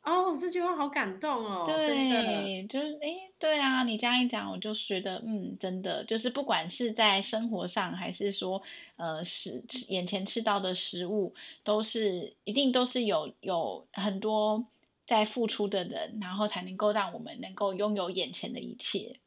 [0.03, 1.65] 哦，这句话好感动哦！
[1.65, 8.61] 对，真的就是哎，对啊，你这样一讲，我就觉得，嗯，真的就是不管是在生活上，还是说，
[8.97, 14.67] 呃，食眼前吃到的食物，都是一定都是有有很多
[15.07, 19.21] 在付出的人，然后才能够让我们能够拥有眼前的一切。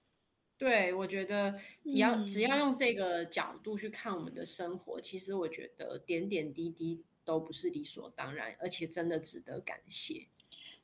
[0.59, 10.27] 对，我觉得只要、嗯、只要用这个角度去看我们的生活，其实我觉得点点滴滴都不是理所当然，而且真的值得感谢。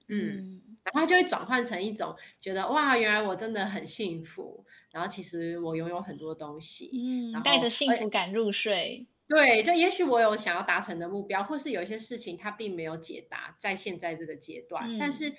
[0.08, 0.60] 嗯，
[0.92, 9.06] 然后就会转换成一种觉得哇，原来我真的很幸福，然后其实我拥有很多东西，嗯，然后带着幸福感入睡。
[9.28, 15.32] 对，就也许我有想要达成的目标，或是有一些事情它并没有解答，在现在这个阶段，嗯、但是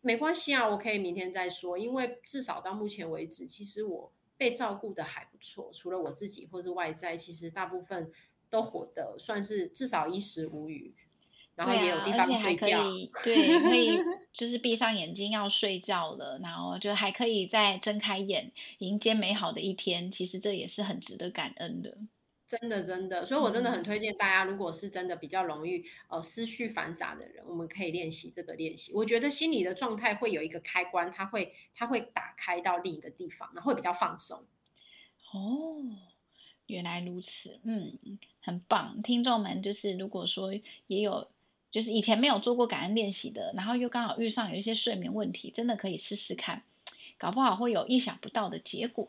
[0.00, 8.12] 没关系啊，我可以明天再说，因为至少到目前为止，其实我被照顾的还不错，除了我自己或是外在，其实大部分
[8.48, 10.94] 都活得算是至少衣食无虞，
[11.58, 12.84] 然后也有地方睡觉，
[13.24, 13.98] 对，可以
[14.32, 21.98] 就是闭上眼睛要睡觉了，然后就还可以再睁开眼迎接美好的一天，其实这也是很值得感恩的。
[22.46, 28.92] 真的，真的，所以我真的很推荐大家，如果是真的比较容易呃思绪繁杂的人，我们可以练习这个练习。
[28.94, 34.44] 我觉得心理的状态会有一个开关，它会它会打开到另一个地方，然后会比较放松。
[35.32, 35.82] 哦，
[36.68, 37.98] 原来如此，嗯，
[38.40, 39.02] 很棒。
[39.02, 40.54] 听众们，就是如果说
[40.86, 41.28] 也有
[41.70, 46.62] 就是以前没有做过感恩练习的，然后又刚好遇上有一些睡眠问题，真的可以试试看，
[47.18, 49.08] 搞不好会有意想不到的结果。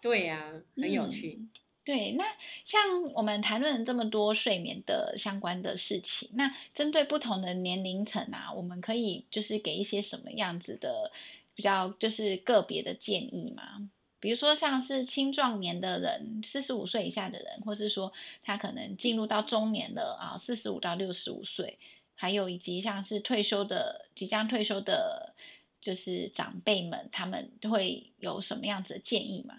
[0.00, 1.36] 对呀、啊，很有趣。
[1.40, 1.50] 嗯
[1.82, 2.24] 对，那
[2.64, 11.10] 像我们谈论了这么多睡眠的相关的事情，那针对不同的年龄层啊，我们可以就是给一些什么样子的
[11.54, 13.90] 比较就是个别的建议吗？
[14.20, 21.78] 比如说像是青壮年的人，四十五岁以下的人，或是说他可能进入到中年了啊，四十五到六十五岁，
[22.14, 25.34] 还有以及像是退休的即将退休的，
[25.80, 29.54] 就是长辈们，他们会有什么样子的建议吗？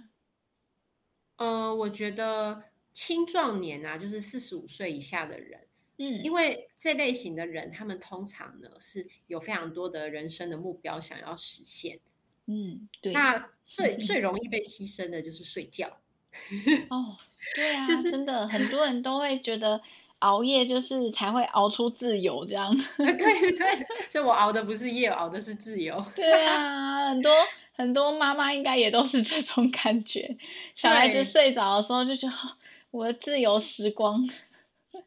[1.38, 5.62] 呃，我觉得青壮年啊，就是四十五岁以下的人，
[5.98, 12.00] 嗯，因为这类型的人，他们通常呢是有非常多的人生的目标想要实现，
[12.52, 13.14] 嗯，对。
[13.14, 15.88] 那最最容易被牺牲的就是睡觉。
[16.90, 17.18] 哦，
[17.56, 19.82] 对啊，就是真的很多 人都会觉得
[20.20, 22.76] 熬夜就是才会熬出自由这样。
[22.98, 23.16] 对
[23.58, 26.04] 对，就我熬的不是夜，我熬的是自由。
[26.16, 27.32] 对啊，很多。
[27.74, 30.38] 很多妈妈应该也都是这种感觉，
[30.76, 32.36] 小孩子睡着的时候就觉得
[32.92, 34.30] 我的自由时光。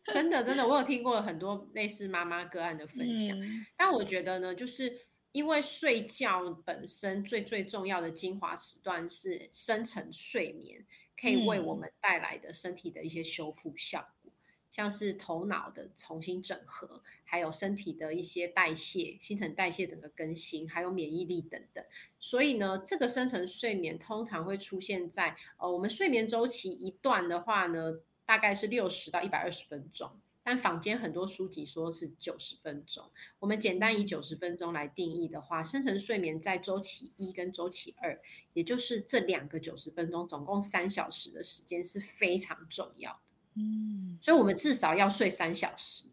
[0.06, 4.92] 真的真的，我有听过很多类似妈妈个案的分享，嗯、但我觉得呢，就是
[5.34, 10.86] 因为睡觉本身最最重要的精华时段是深层睡眠，
[11.20, 14.30] 可以为我们带来的身体的一些修复效果。
[14.70, 21.84] 像是头脑的重新整合，还有身体的一些代谢、新陈代谢整个更新，还有免疫力等等。
[22.20, 30.10] 所以呢，这个深层睡眠通常会出现在呃，我们睡眠周期一段的话呢，大概是六十到一百二十分钟。
[30.44, 33.10] 但坊间很多书籍说是九十分钟。
[33.38, 38.20] 我们简单以九十分钟来定义的话，深层睡眠在周期一跟周期二，
[38.52, 43.18] 也就是这两个九十分钟，总共三小时的时间是非常重要的。
[43.54, 46.04] 嗯，所以，我们至少要睡三小时。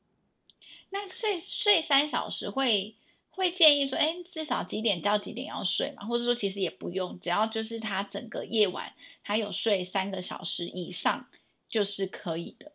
[0.91, 2.95] 那睡睡三小时会
[3.29, 6.05] 会建议说，哎，至少几点到几点要睡嘛？
[6.05, 11.27] 或者说，其实也不用，只要就是他整个夜晚他有睡三个小时以上
[11.67, 12.71] 就是可以的。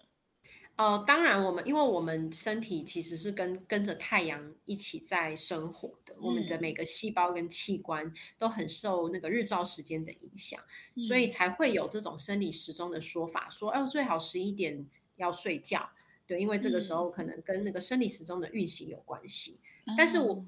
[0.77, 10.61] 呃，当然，我们因为我们身体其实是跟跟着太阳一起在生活的，嗯、我们的每个细胞跟器官都很受那个日照时间的影响，
[10.95, 14.87] 嗯、所以才会有这种生理时钟的说法，说，哦，最好十一点
[15.17, 15.89] 要睡觉，
[16.27, 19.61] 对，因为这个时候可能跟那个生理时钟的运行有关系。
[19.87, 20.45] 嗯、但是我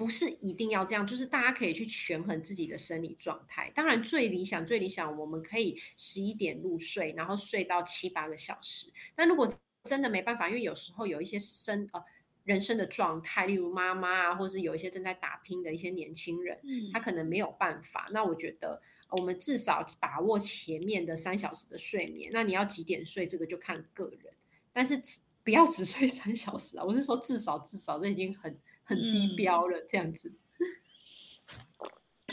[0.00, 3.70] 不是一定要这样，就是大家可以去权衡自己的生理状态。
[3.74, 8.90] 当然，最理想、最理想，我们可以十一点入睡，然后睡到七八个小时。
[9.14, 9.52] 但如果
[9.84, 12.02] 真的没办法，因为有时候有一些生呃
[12.44, 18.08] 人生的状态，例如妈妈啊，或是有一些正在打拼的一些年轻人，嗯、他可能没有办法。
[18.10, 22.30] 那我觉得我们至少把握前面的三小时的睡眠。
[22.32, 24.32] 那你要几点睡，这个就看个人，
[24.72, 24.98] 但是
[25.44, 26.84] 不要只睡三小时啊！
[26.84, 28.56] 我是说至少至少这已经很。
[28.90, 30.34] 很低标了，这样子，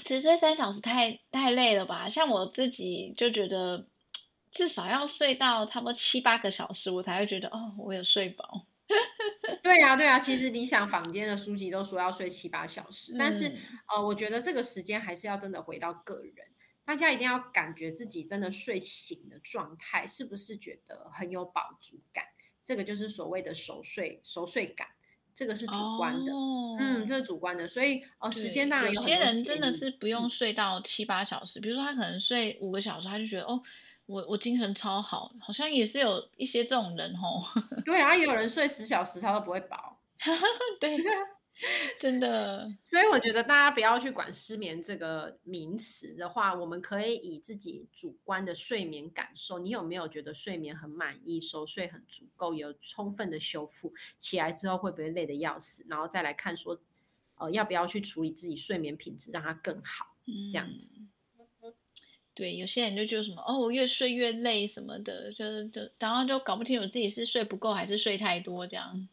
[0.04, 2.10] 只睡三小时太太累了吧？
[2.10, 3.88] 像我自己就觉得，
[4.52, 8.66] 至少要睡到差不多七八个小时，我才会觉得哦，我有睡饱。
[9.62, 13.52] 对啊，对啊，其实理想坊间的书籍都说要睡七八小时，嗯、但是
[13.88, 16.48] 呃，我觉得这个时间还是要真的回到个人，
[16.84, 22.26] 大家一定要感觉自己真的睡醒的状态，是不是觉得很有饱足感？
[22.64, 24.88] 这个就是所谓的熟睡熟睡感。
[25.38, 33.62] 这个是主观的，哦、嗯，这是主观的，所以哦，时间当然有，有些人真的是不用睡到七八小时，嗯、比如说他可能睡五个小时，他就觉得哦，
[34.08, 37.46] 我我精神超好，好像也是有一些这种人哦。
[37.86, 40.00] 对啊，也有人睡十小时他都不会饱，
[40.82, 40.98] 对。
[42.00, 56.80] 真的，所以我觉得大家不要去管失眠这个名词的话，我们可以以自己主观的睡眠感受，你有没有觉得睡眠很满意，熟睡很足够，有充分的修复，起来之后会不会累得要死，然后再来看说
[57.38, 60.98] 呃要不要去处理自己睡眠品质，让它更好，嗯、这样子。
[62.36, 69.10] 对，有些人就觉得什么哦，越睡越累什么的，就就然后就搞不清楚自己是睡不够还是睡太多这样。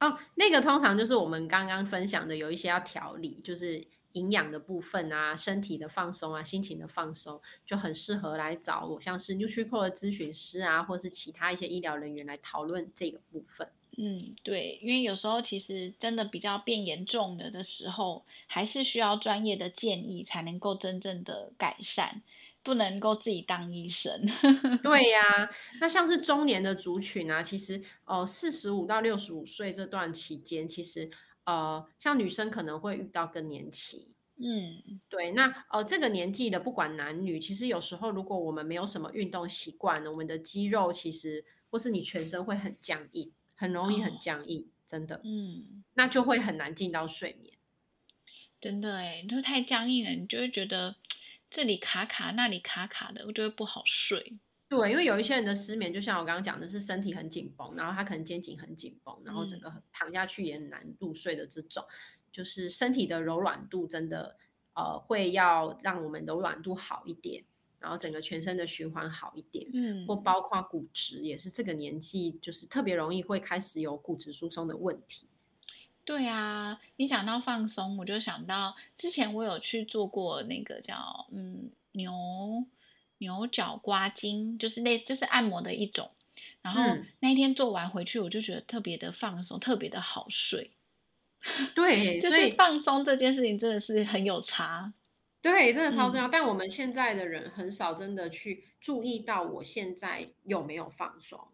[0.00, 3.82] 哦，那个通常就是我们刚刚分享的，有一些要调理，就是
[4.12, 13.68] 营养的部分啊，身体的放松啊，心情的放松，就很适合来找我，像是 NutriCore 的咨询师啊，或是其他一些医疗人员来讨论这个部分。
[13.98, 22.20] 嗯，对，因为有时候其实真的比较变严重了的时候，还是需要专业的建议才能够真正的改善。
[22.66, 24.20] 不能够自己当医生，
[24.82, 25.50] 对呀、啊。
[25.80, 31.08] 那像是中年的族群啊，其实哦，四十五到六十五岁这段期间，其实
[31.44, 34.08] 呃，像女生可能会遇到更年期。
[34.38, 35.30] 嗯，对。
[35.30, 45.20] 那呃，这个年纪的不管男女，其实有时候如果我们没有什么运动习惯，我们的肌肉其实或是你全身会很僵硬，很容易很僵硬，哦、真的。
[45.22, 47.54] 嗯，那就会很难进到睡眠。
[48.60, 50.96] 真的哎，就太僵硬了，你就会觉得。
[51.50, 54.38] 这里卡卡，那里卡卡的，我觉得不好睡。
[54.68, 64.36] 对，因为有一些人的失眠，就像我刚刚讲的，是身体很紧绷，然后他可能肩颈很紧绷，然后整个躺下去也很难入睡的这种，嗯、就是身体的柔软度真的
[64.74, 67.44] 呃会要让我们柔软度好一点，
[67.78, 75.28] 然后整个全身的循环好一点，嗯，或包括骨质也是这个年纪就是特别容易会开始有骨质疏松的问题。
[76.06, 82.64] 对啊，你讲到放松，我就想到之前我有去做过那个叫嗯牛
[83.18, 86.12] 牛角刮筋，就是类就是按摩的一种。
[86.62, 86.82] 然后
[87.20, 90.70] 那一天做完回去，我就觉得特别的放松，特别的好睡。
[91.74, 94.92] 对，所以放松这件事情真的是很有差。
[95.42, 96.28] 对，真的超重要。
[96.28, 101.48] 嗯，但我们现在的人很少真的去注意到我现在有没有放松。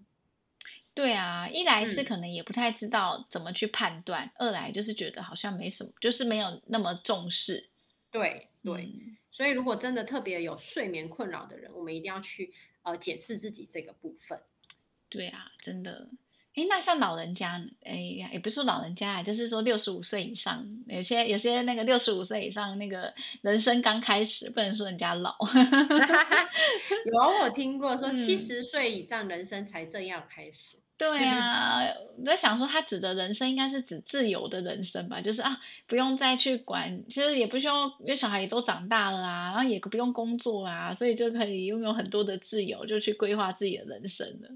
[0.95, 7.71] 对啊，一来是可能也不太知道怎么去判断，嗯、二来就是觉得好像没什么，就是没有那么重视。
[8.11, 14.39] 对对，嗯、所以如果真的特别有睡眠困扰的人，我们一定要去呃检视自己这个部分。
[15.09, 16.09] 对啊，真的。
[16.55, 25.35] 哎，那像老人家，哎呀，也不是说老人家，就是说六十五岁以上，有些有些那个六十五岁以上那个人生刚开始，不能说人家老。
[27.07, 30.77] 有啊，我听过说七十岁以上人生才正要开始。
[31.03, 31.83] 对 啊，
[32.17, 35.21] 我在想说，他指的人生应该是指自由的人生吧？
[35.21, 44.51] 就是啊，不用再去管，其实也不需要，因为小孩也都长大了啊，然后也不用工作啊，所以就可以拥有很多的自由，就去规划自己的人生了。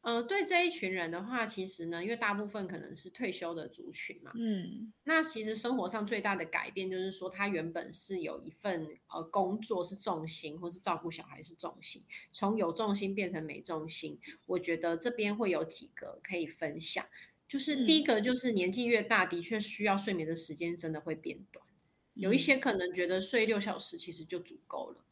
[0.00, 17.04] 呃，对这一群人的话，其实呢，因为大部分可能是退休的族群嘛，嗯，那其实生活上最大的改变就是说，他原本是有一份呃工作是重心，或是照顾小孩是重心，从有重心变成没重心，我觉得这边会有几个可以分享，
[17.48, 21.66] 就是第一个就是年纪越大，的确需要睡眠的时间真的会变短，
[22.14, 25.04] 嗯，有一些可能觉得睡六小时其实就足够了，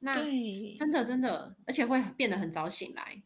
[0.00, 0.22] 那
[0.76, 3.22] 真的真的，而且会变得很早醒来。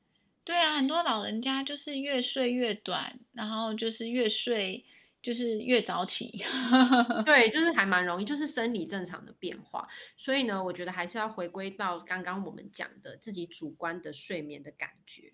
[0.46, 4.84] 对啊，很多老人家就是越睡越短，然后就是越睡
[5.20, 6.44] 就是越早起。
[7.26, 9.88] 对，就是还蛮容易，就是生理正常的变化。
[10.16, 15.32] 所以呢，我觉得还是要回归到刚刚我们讲的自己主观的睡眠的感觉。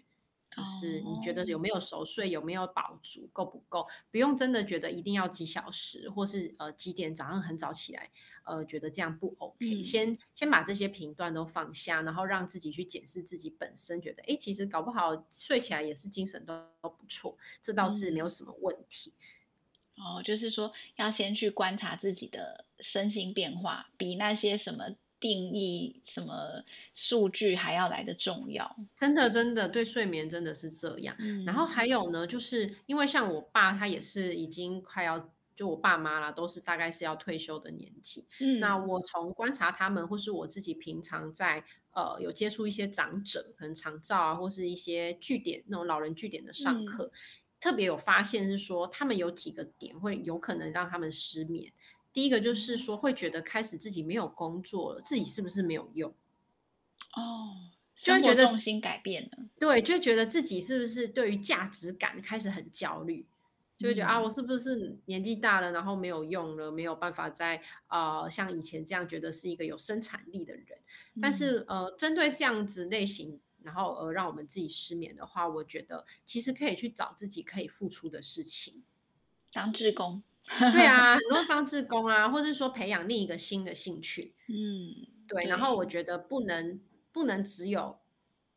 [0.54, 3.86] 就是你觉得有没有熟睡，有没有饱足，够不够？
[4.10, 8.10] 不用真的觉得一定要几小时，或是呃几点早上很早起来，
[8.44, 9.56] 呃觉得这样不 OK。
[9.60, 19.14] 嗯、先先把这些评断都放下，然后让自己去检视自己本身，觉得哎，其实搞不好睡起来也是精神都都不错，这倒是没有什么问题。
[19.96, 24.96] 嗯、哦，就是说要先去观察自己的身心变化，比那些什么。
[25.22, 31.14] 定义什么数据还要来的重要，真的真的对睡眠真的是这样。
[31.20, 38.26] 嗯、然后还有呢，就是因为像我爸他也是已经快要，就我爸妈啦，都是大概是要退休的年纪。
[38.40, 41.62] 嗯，那我从观察他们，或是我自己平常在
[41.92, 47.12] 呃有接触一些长者，可能长照啊，或是一些据点那种老人据点的上课，嗯、
[47.60, 51.72] 特别有发现是说，他们有几个点会有可能让他们失眠。
[52.12, 56.12] 第一个就是说，会觉得开始自己没有工作了，自己是不是没有用？
[57.14, 59.38] 哦，就会觉得重心改变了。
[59.58, 63.26] 对，就会觉得自己是不是对于价值感开始很焦虑，
[63.76, 70.66] 就会觉得、嗯、啊，我是不是年纪大了，然后没有用了，没有办法再呃像以前这样觉得是一个有生产力的人。
[71.14, 78.82] 嗯、但是呃，针对这样子类型，然后呃让我们自己失眠的话，我觉得其实可以去找自己可以付出的事情，
[79.52, 80.22] 当志工。
[80.58, 85.44] 对啊， 很多帮志工啊，或者是说培养另一个新的兴趣，嗯，对。
[85.46, 86.80] 然后我觉得不能
[87.12, 87.98] 不能只有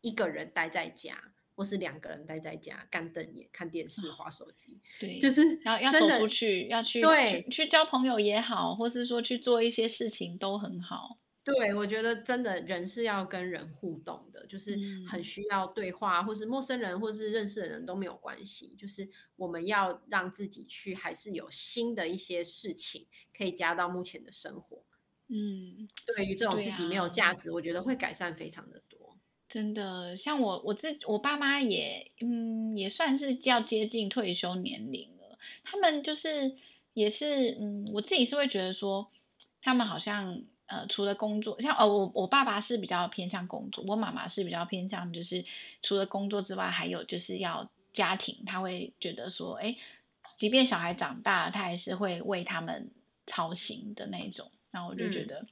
[0.01, 4.81] 一个人待在家，或是两个人待在家干瞪眼看电视、划手机。
[4.99, 11.17] 对，就是要要走出去，要去对去，去交朋友也好，或是说去做一些事情都很好。
[11.45, 14.75] 对，我觉得真的人是要跟人互动的，就是
[15.07, 18.75] 很需要对话，嗯、或是陌生人，或是认识的人都没有关系。
[18.79, 23.05] 就是我们要让自己去，还是有新的一些事情
[23.37, 24.83] 可以加到目前的生活。
[25.27, 29.15] 嗯，对于这种自己没有价值，啊、我觉得会改善非常的多。
[29.47, 35.37] 真的，像我我自我爸妈也，嗯，也算是较接近退休年龄了。
[35.63, 36.55] 他们就是
[36.93, 39.11] 也是，嗯，我自己是会觉得说，
[39.61, 40.41] 他们好像。
[40.67, 45.45] 呃，除了工作，像呃，我我爸爸是比较偏向工作，我妈妈是比较偏向就是
[45.81, 49.75] 除了工作之外，还有就是要家庭，他会觉得说，哎，
[50.37, 52.89] 即便小孩长大了，他还是会为他们
[53.27, 54.51] 操心的那种。
[54.71, 55.45] 那我就觉得，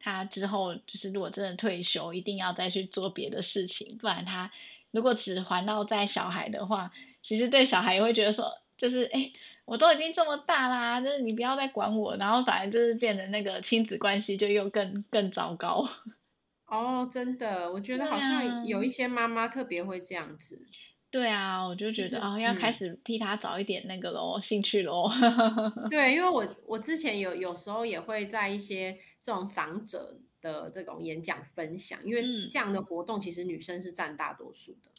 [0.00, 4.50] 他之后就是如果真的退休，一定要再去做别的事情，不然他
[4.90, 6.92] 如果只环绕在小孩的话，
[7.22, 9.32] 其实对小孩也会觉得说，就是哎。
[9.66, 15.84] 我都已经这么大啦，就是你不要再管我，然后反而就是变得那个亲子关系就又更更糟糕。
[16.66, 20.68] 哦，真的，我觉得好像有一些妈妈特别会这样子。
[21.10, 25.10] 对啊，我就觉得哦，要开始替他找一点那个咯，嗯、兴趣咯。
[25.90, 34.92] 对，因为我我之前有有时候也会在一些这种长者的这种演讲分享，因为这样的活动其实女生是占大多数的。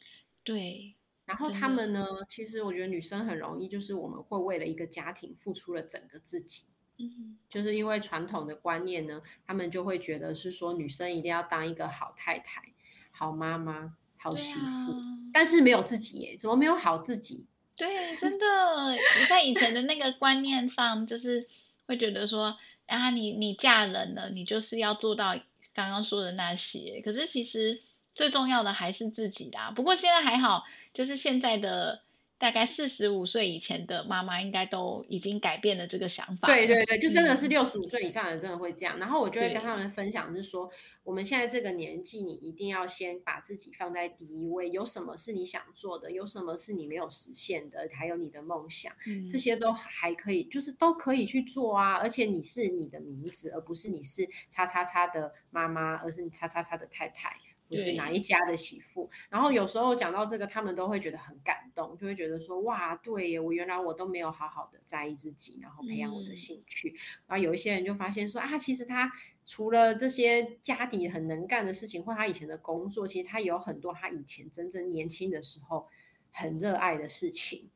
[0.44, 0.96] 对。
[1.28, 6.64] 然后他们呢，其实我觉得女生很容易，就是我们会为了一个家庭付出了整个自己，
[7.00, 12.64] 嗯，就是因为传统的观念呢，他们就会觉得是说女生一定要当一个好太太、
[13.12, 15.04] 好妈妈、好媳妇，啊、
[15.34, 17.46] 但是没有自己耶，怎么没有好自己？
[17.76, 21.46] 对，真的，你在以前的那个观念上，就是
[21.88, 25.38] 会觉得说，啊，你你嫁人了，你就是要做到
[25.74, 27.82] 刚刚说的那些，可是其实。
[28.18, 29.72] 最重要的还是自己啦。
[29.76, 32.02] 不过现在还好，就是现在的
[32.40, 36.48] 大概四十五岁以前的妈妈，应该都已经改变了这个想法。
[36.48, 38.98] 对对对，就真的是六十五岁以上的人真的会这样。
[38.98, 40.68] 嗯、然后我就会跟他们分享，是说
[41.04, 44.70] 我们现在这个年纪，你一定要先把自己放在第一位。
[44.72, 46.12] 有什么是你想做的？
[46.12, 47.88] 有什么是你没有实现的？
[47.94, 51.94] 还有你的梦想，嗯、这些都还可以，就是都可以去做啊。
[51.94, 57.36] 而且你是你的名字，而不是你是叉叉叉的妈妈，而是你叉叉叉的太太。
[57.70, 66.90] 不是哪一家的媳妇，然后有时候讲到这个，他们都会觉得很感动，就会觉得说哇，对耶，我原来我都没有好好的在意自己，然后培养我的兴趣。
[66.90, 66.98] 嗯、
[67.28, 69.12] 然后有一些人就发现说啊，其实他
[69.46, 75.88] 除了这些家底很能干的事情，或他以前的工作，其实他有很多他以前真正年轻的时候
[76.32, 77.70] 很热爱的事情。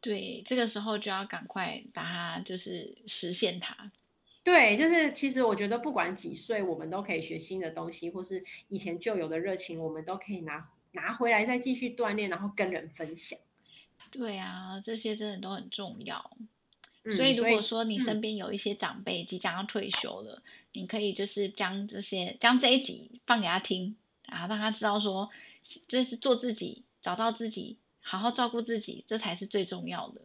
[0.00, 3.90] 对，这个时候就要赶快把它就是实现它。
[4.44, 13.38] 对，就是其实我觉得不管几岁，我们都可以学新的东西，或是以前旧有的热情，我们都可以拿拿回来再继续锻炼，然后跟人分享。
[14.10, 16.36] 对啊，这些真的都很重要。
[17.04, 23.96] 嗯、所以如果说你身边有一些长辈即将要退休了，嗯、你可以就是将这些将这一集放给他听，
[24.28, 25.30] 然后让他知道说，
[25.88, 30.20] 就是做自己，找到自己，好好照顾自己，这才是最重要的。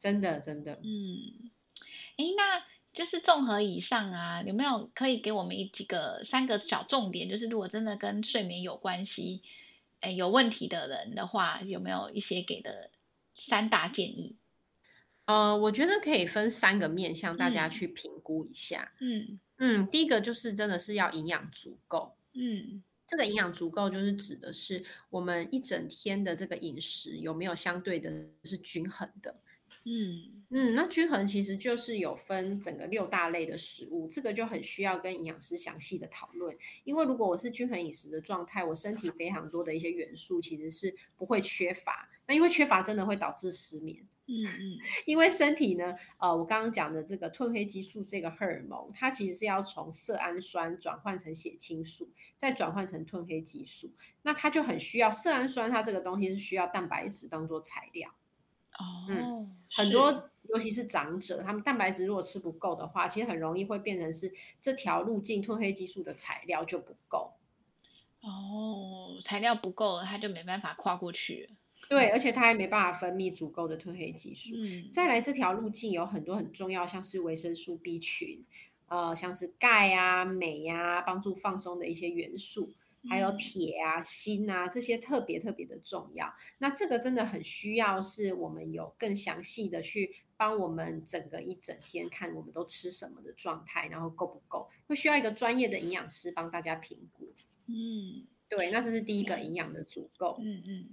[0.00, 0.80] 真的，真的。
[0.82, 1.52] 嗯，
[2.16, 2.64] 哎，那。
[2.94, 7.28] 就是综合以上啊，有没有可以给我们一几个三个小重点？
[7.28, 9.42] 就是如果真的跟睡眠有关系，
[10.00, 12.90] 哎，有问题的人的话，有没有一些给的
[13.34, 14.36] 三大建议？
[15.24, 18.92] 呃，我觉得可以分三个面向，大家去评估一下。
[19.00, 22.16] 嗯嗯，第一个就是真的是要营养足够。
[22.34, 28.10] 嗯，这个营养足够就是指的是我们一整天的这个饮食有没有相对的
[28.44, 29.34] 是均衡的。
[29.86, 36.56] 嗯嗯，那均衡其实就是有分整个六大类的食物，这个就很需要跟营养师详细的讨论。
[36.84, 42.08] 因为如果我是均衡饮食的状态，我身体非常多的一些元素其实是不会缺乏。
[42.26, 44.06] 那因为缺乏真的会导致失眠。
[44.26, 53.92] 嗯嗯，因为身体呢，呃，我刚刚讲的这个褪黑激素这个荷尔蒙，它其实是要从色氨酸转换成血清素，再转换成褪黑激素。
[54.22, 58.14] 那它就很需要色氨酸，它这个东西是需要蛋白质当做材料。
[58.78, 67.32] 哦，嗯，很多尤其是长者，他们蛋白质如果吃不够的话，其实很容易会变成是这条路径褪黑激素的材料就不够。
[68.20, 71.50] 哦，材料不够，他就没办法跨过去。
[71.88, 74.54] 对，而且他还没办法分泌足够的褪黑激素。
[74.56, 78.42] 嗯，再来这条路径有很多很重要，像是维生素 B 群，
[78.88, 82.72] 呃，像是钙啊、镁啊，帮助放松的一些元素。
[83.08, 86.34] 还有铁啊、锌啊这些特别特别的重要。
[86.58, 97.32] 那这个真的很需要，是我们有更详细的去帮我们整个一整天看我们都吃什么的状态，然后够不够，会需要一个专业的营养师帮大家评估。
[97.66, 100.36] 嗯，对，那这是第一个营养的足够。
[100.40, 100.88] 嗯嗯。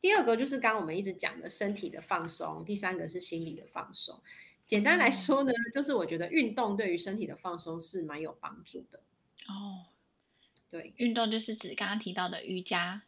[0.00, 4.18] 第二个就是刚刚我们一直讲的身体的放松，第三个是心理的放松。
[4.66, 9.00] 简单来说呢，就是我觉得运动对于身体的放松是蛮有帮助的。
[9.48, 9.89] 哦，
[10.70, 13.02] 对，运动就是指刚刚提到的瑜伽，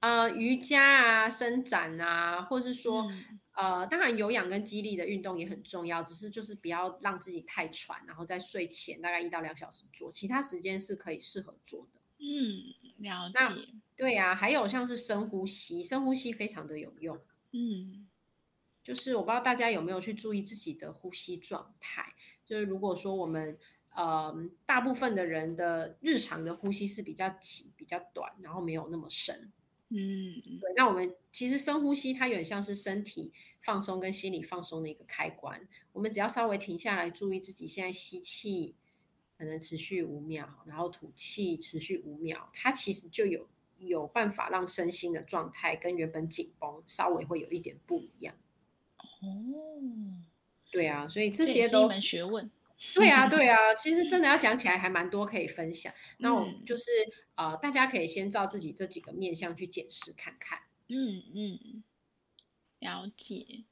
[0.00, 12.00] 呃，瑜伽啊，伸展啊，或是说，嗯、呃，当然有氧跟肌力的运动也很重要，只是就是不要让自己太喘，然后在睡前大概一到两小时做，其他时间是可以适合做的。
[12.18, 13.38] 嗯，了解。
[13.96, 17.18] 对呀、啊，还有像是深呼吸，深呼吸非常的有用。
[17.52, 18.08] 嗯，
[18.82, 22.14] 就是我不知道大家有没有去注意自己的呼吸状态。
[22.44, 23.58] 就是如果说我们
[23.96, 29.50] 呃大部分的人的日常的呼吸是比较急、比较短，然后没有那么深。
[29.88, 30.72] 嗯，对。
[30.76, 33.32] 那我们其实深呼吸，它有点像是身体
[33.62, 35.66] 放松跟心理放松的一个开关。
[35.92, 38.74] 我们只要稍微停下来，注意自己现在吸气，
[39.36, 43.48] 可能持续五秒，然后吐气持续五秒，它其实就有。
[43.78, 48.34] 有办法让身心的状态跟原本紧绷稍微会有一点不一样。
[48.96, 49.04] 哦，
[50.72, 52.50] 对啊，所以这些都是一门学问。
[52.94, 55.92] 对啊，对啊，其实真的要讲起来还蛮多可以分享。
[56.18, 56.90] 那我就是
[57.34, 60.60] 呃，大家可以先照自己这几个面向去检视看看。
[60.88, 61.82] 嗯嗯，
[62.78, 63.64] 了解。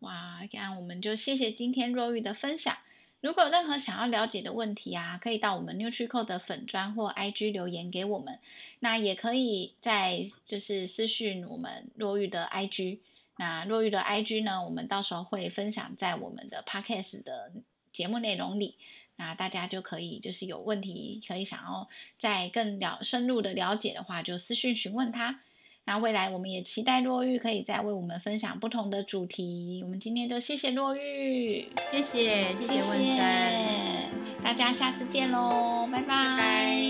[0.00, 2.78] 哇，这样我们就谢谢今天若玉的分享。
[3.20, 8.38] 如果有任何想要了解的问题啊，可以到我们 NutriCore 的粉专或 IG 留言给我们。
[8.78, 13.00] 那也可以在就是私讯我们若玉的 IG。
[13.36, 17.52] 那若玉的 IG 呢，我们到时候会分享在我们的 Podcast 的
[17.92, 18.76] 节目内容里。
[19.16, 21.88] 那大家就可以就是有问题可以想要
[22.18, 25.40] 再更了深入的了解的话，就私讯询问他。
[25.84, 29.80] 那未来我们也期待若玉可以再为我们分享不同的主题。
[29.82, 34.10] 我们今天就谢谢若玉，谢谢谢谢问珊，
[34.42, 36.06] 大家下次见喽，拜拜。
[36.06, 36.80] 拜拜。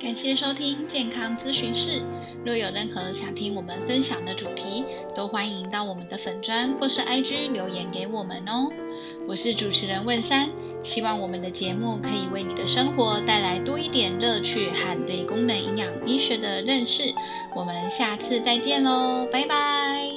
[0.00, 2.25] 感谢收听健康咨询室。
[2.46, 4.84] 若有任何想听我们分享的主题，
[5.16, 8.70] 都欢迎到我们的粉专或是 IG 留言给我们哦。
[9.26, 10.48] 我是主持人问山。
[10.84, 17.12] 希望我们的节目可以为你的生活带来多一点乐趣和对功能营养医学的认识。
[17.56, 20.15] 我们下次再见喽，拜拜。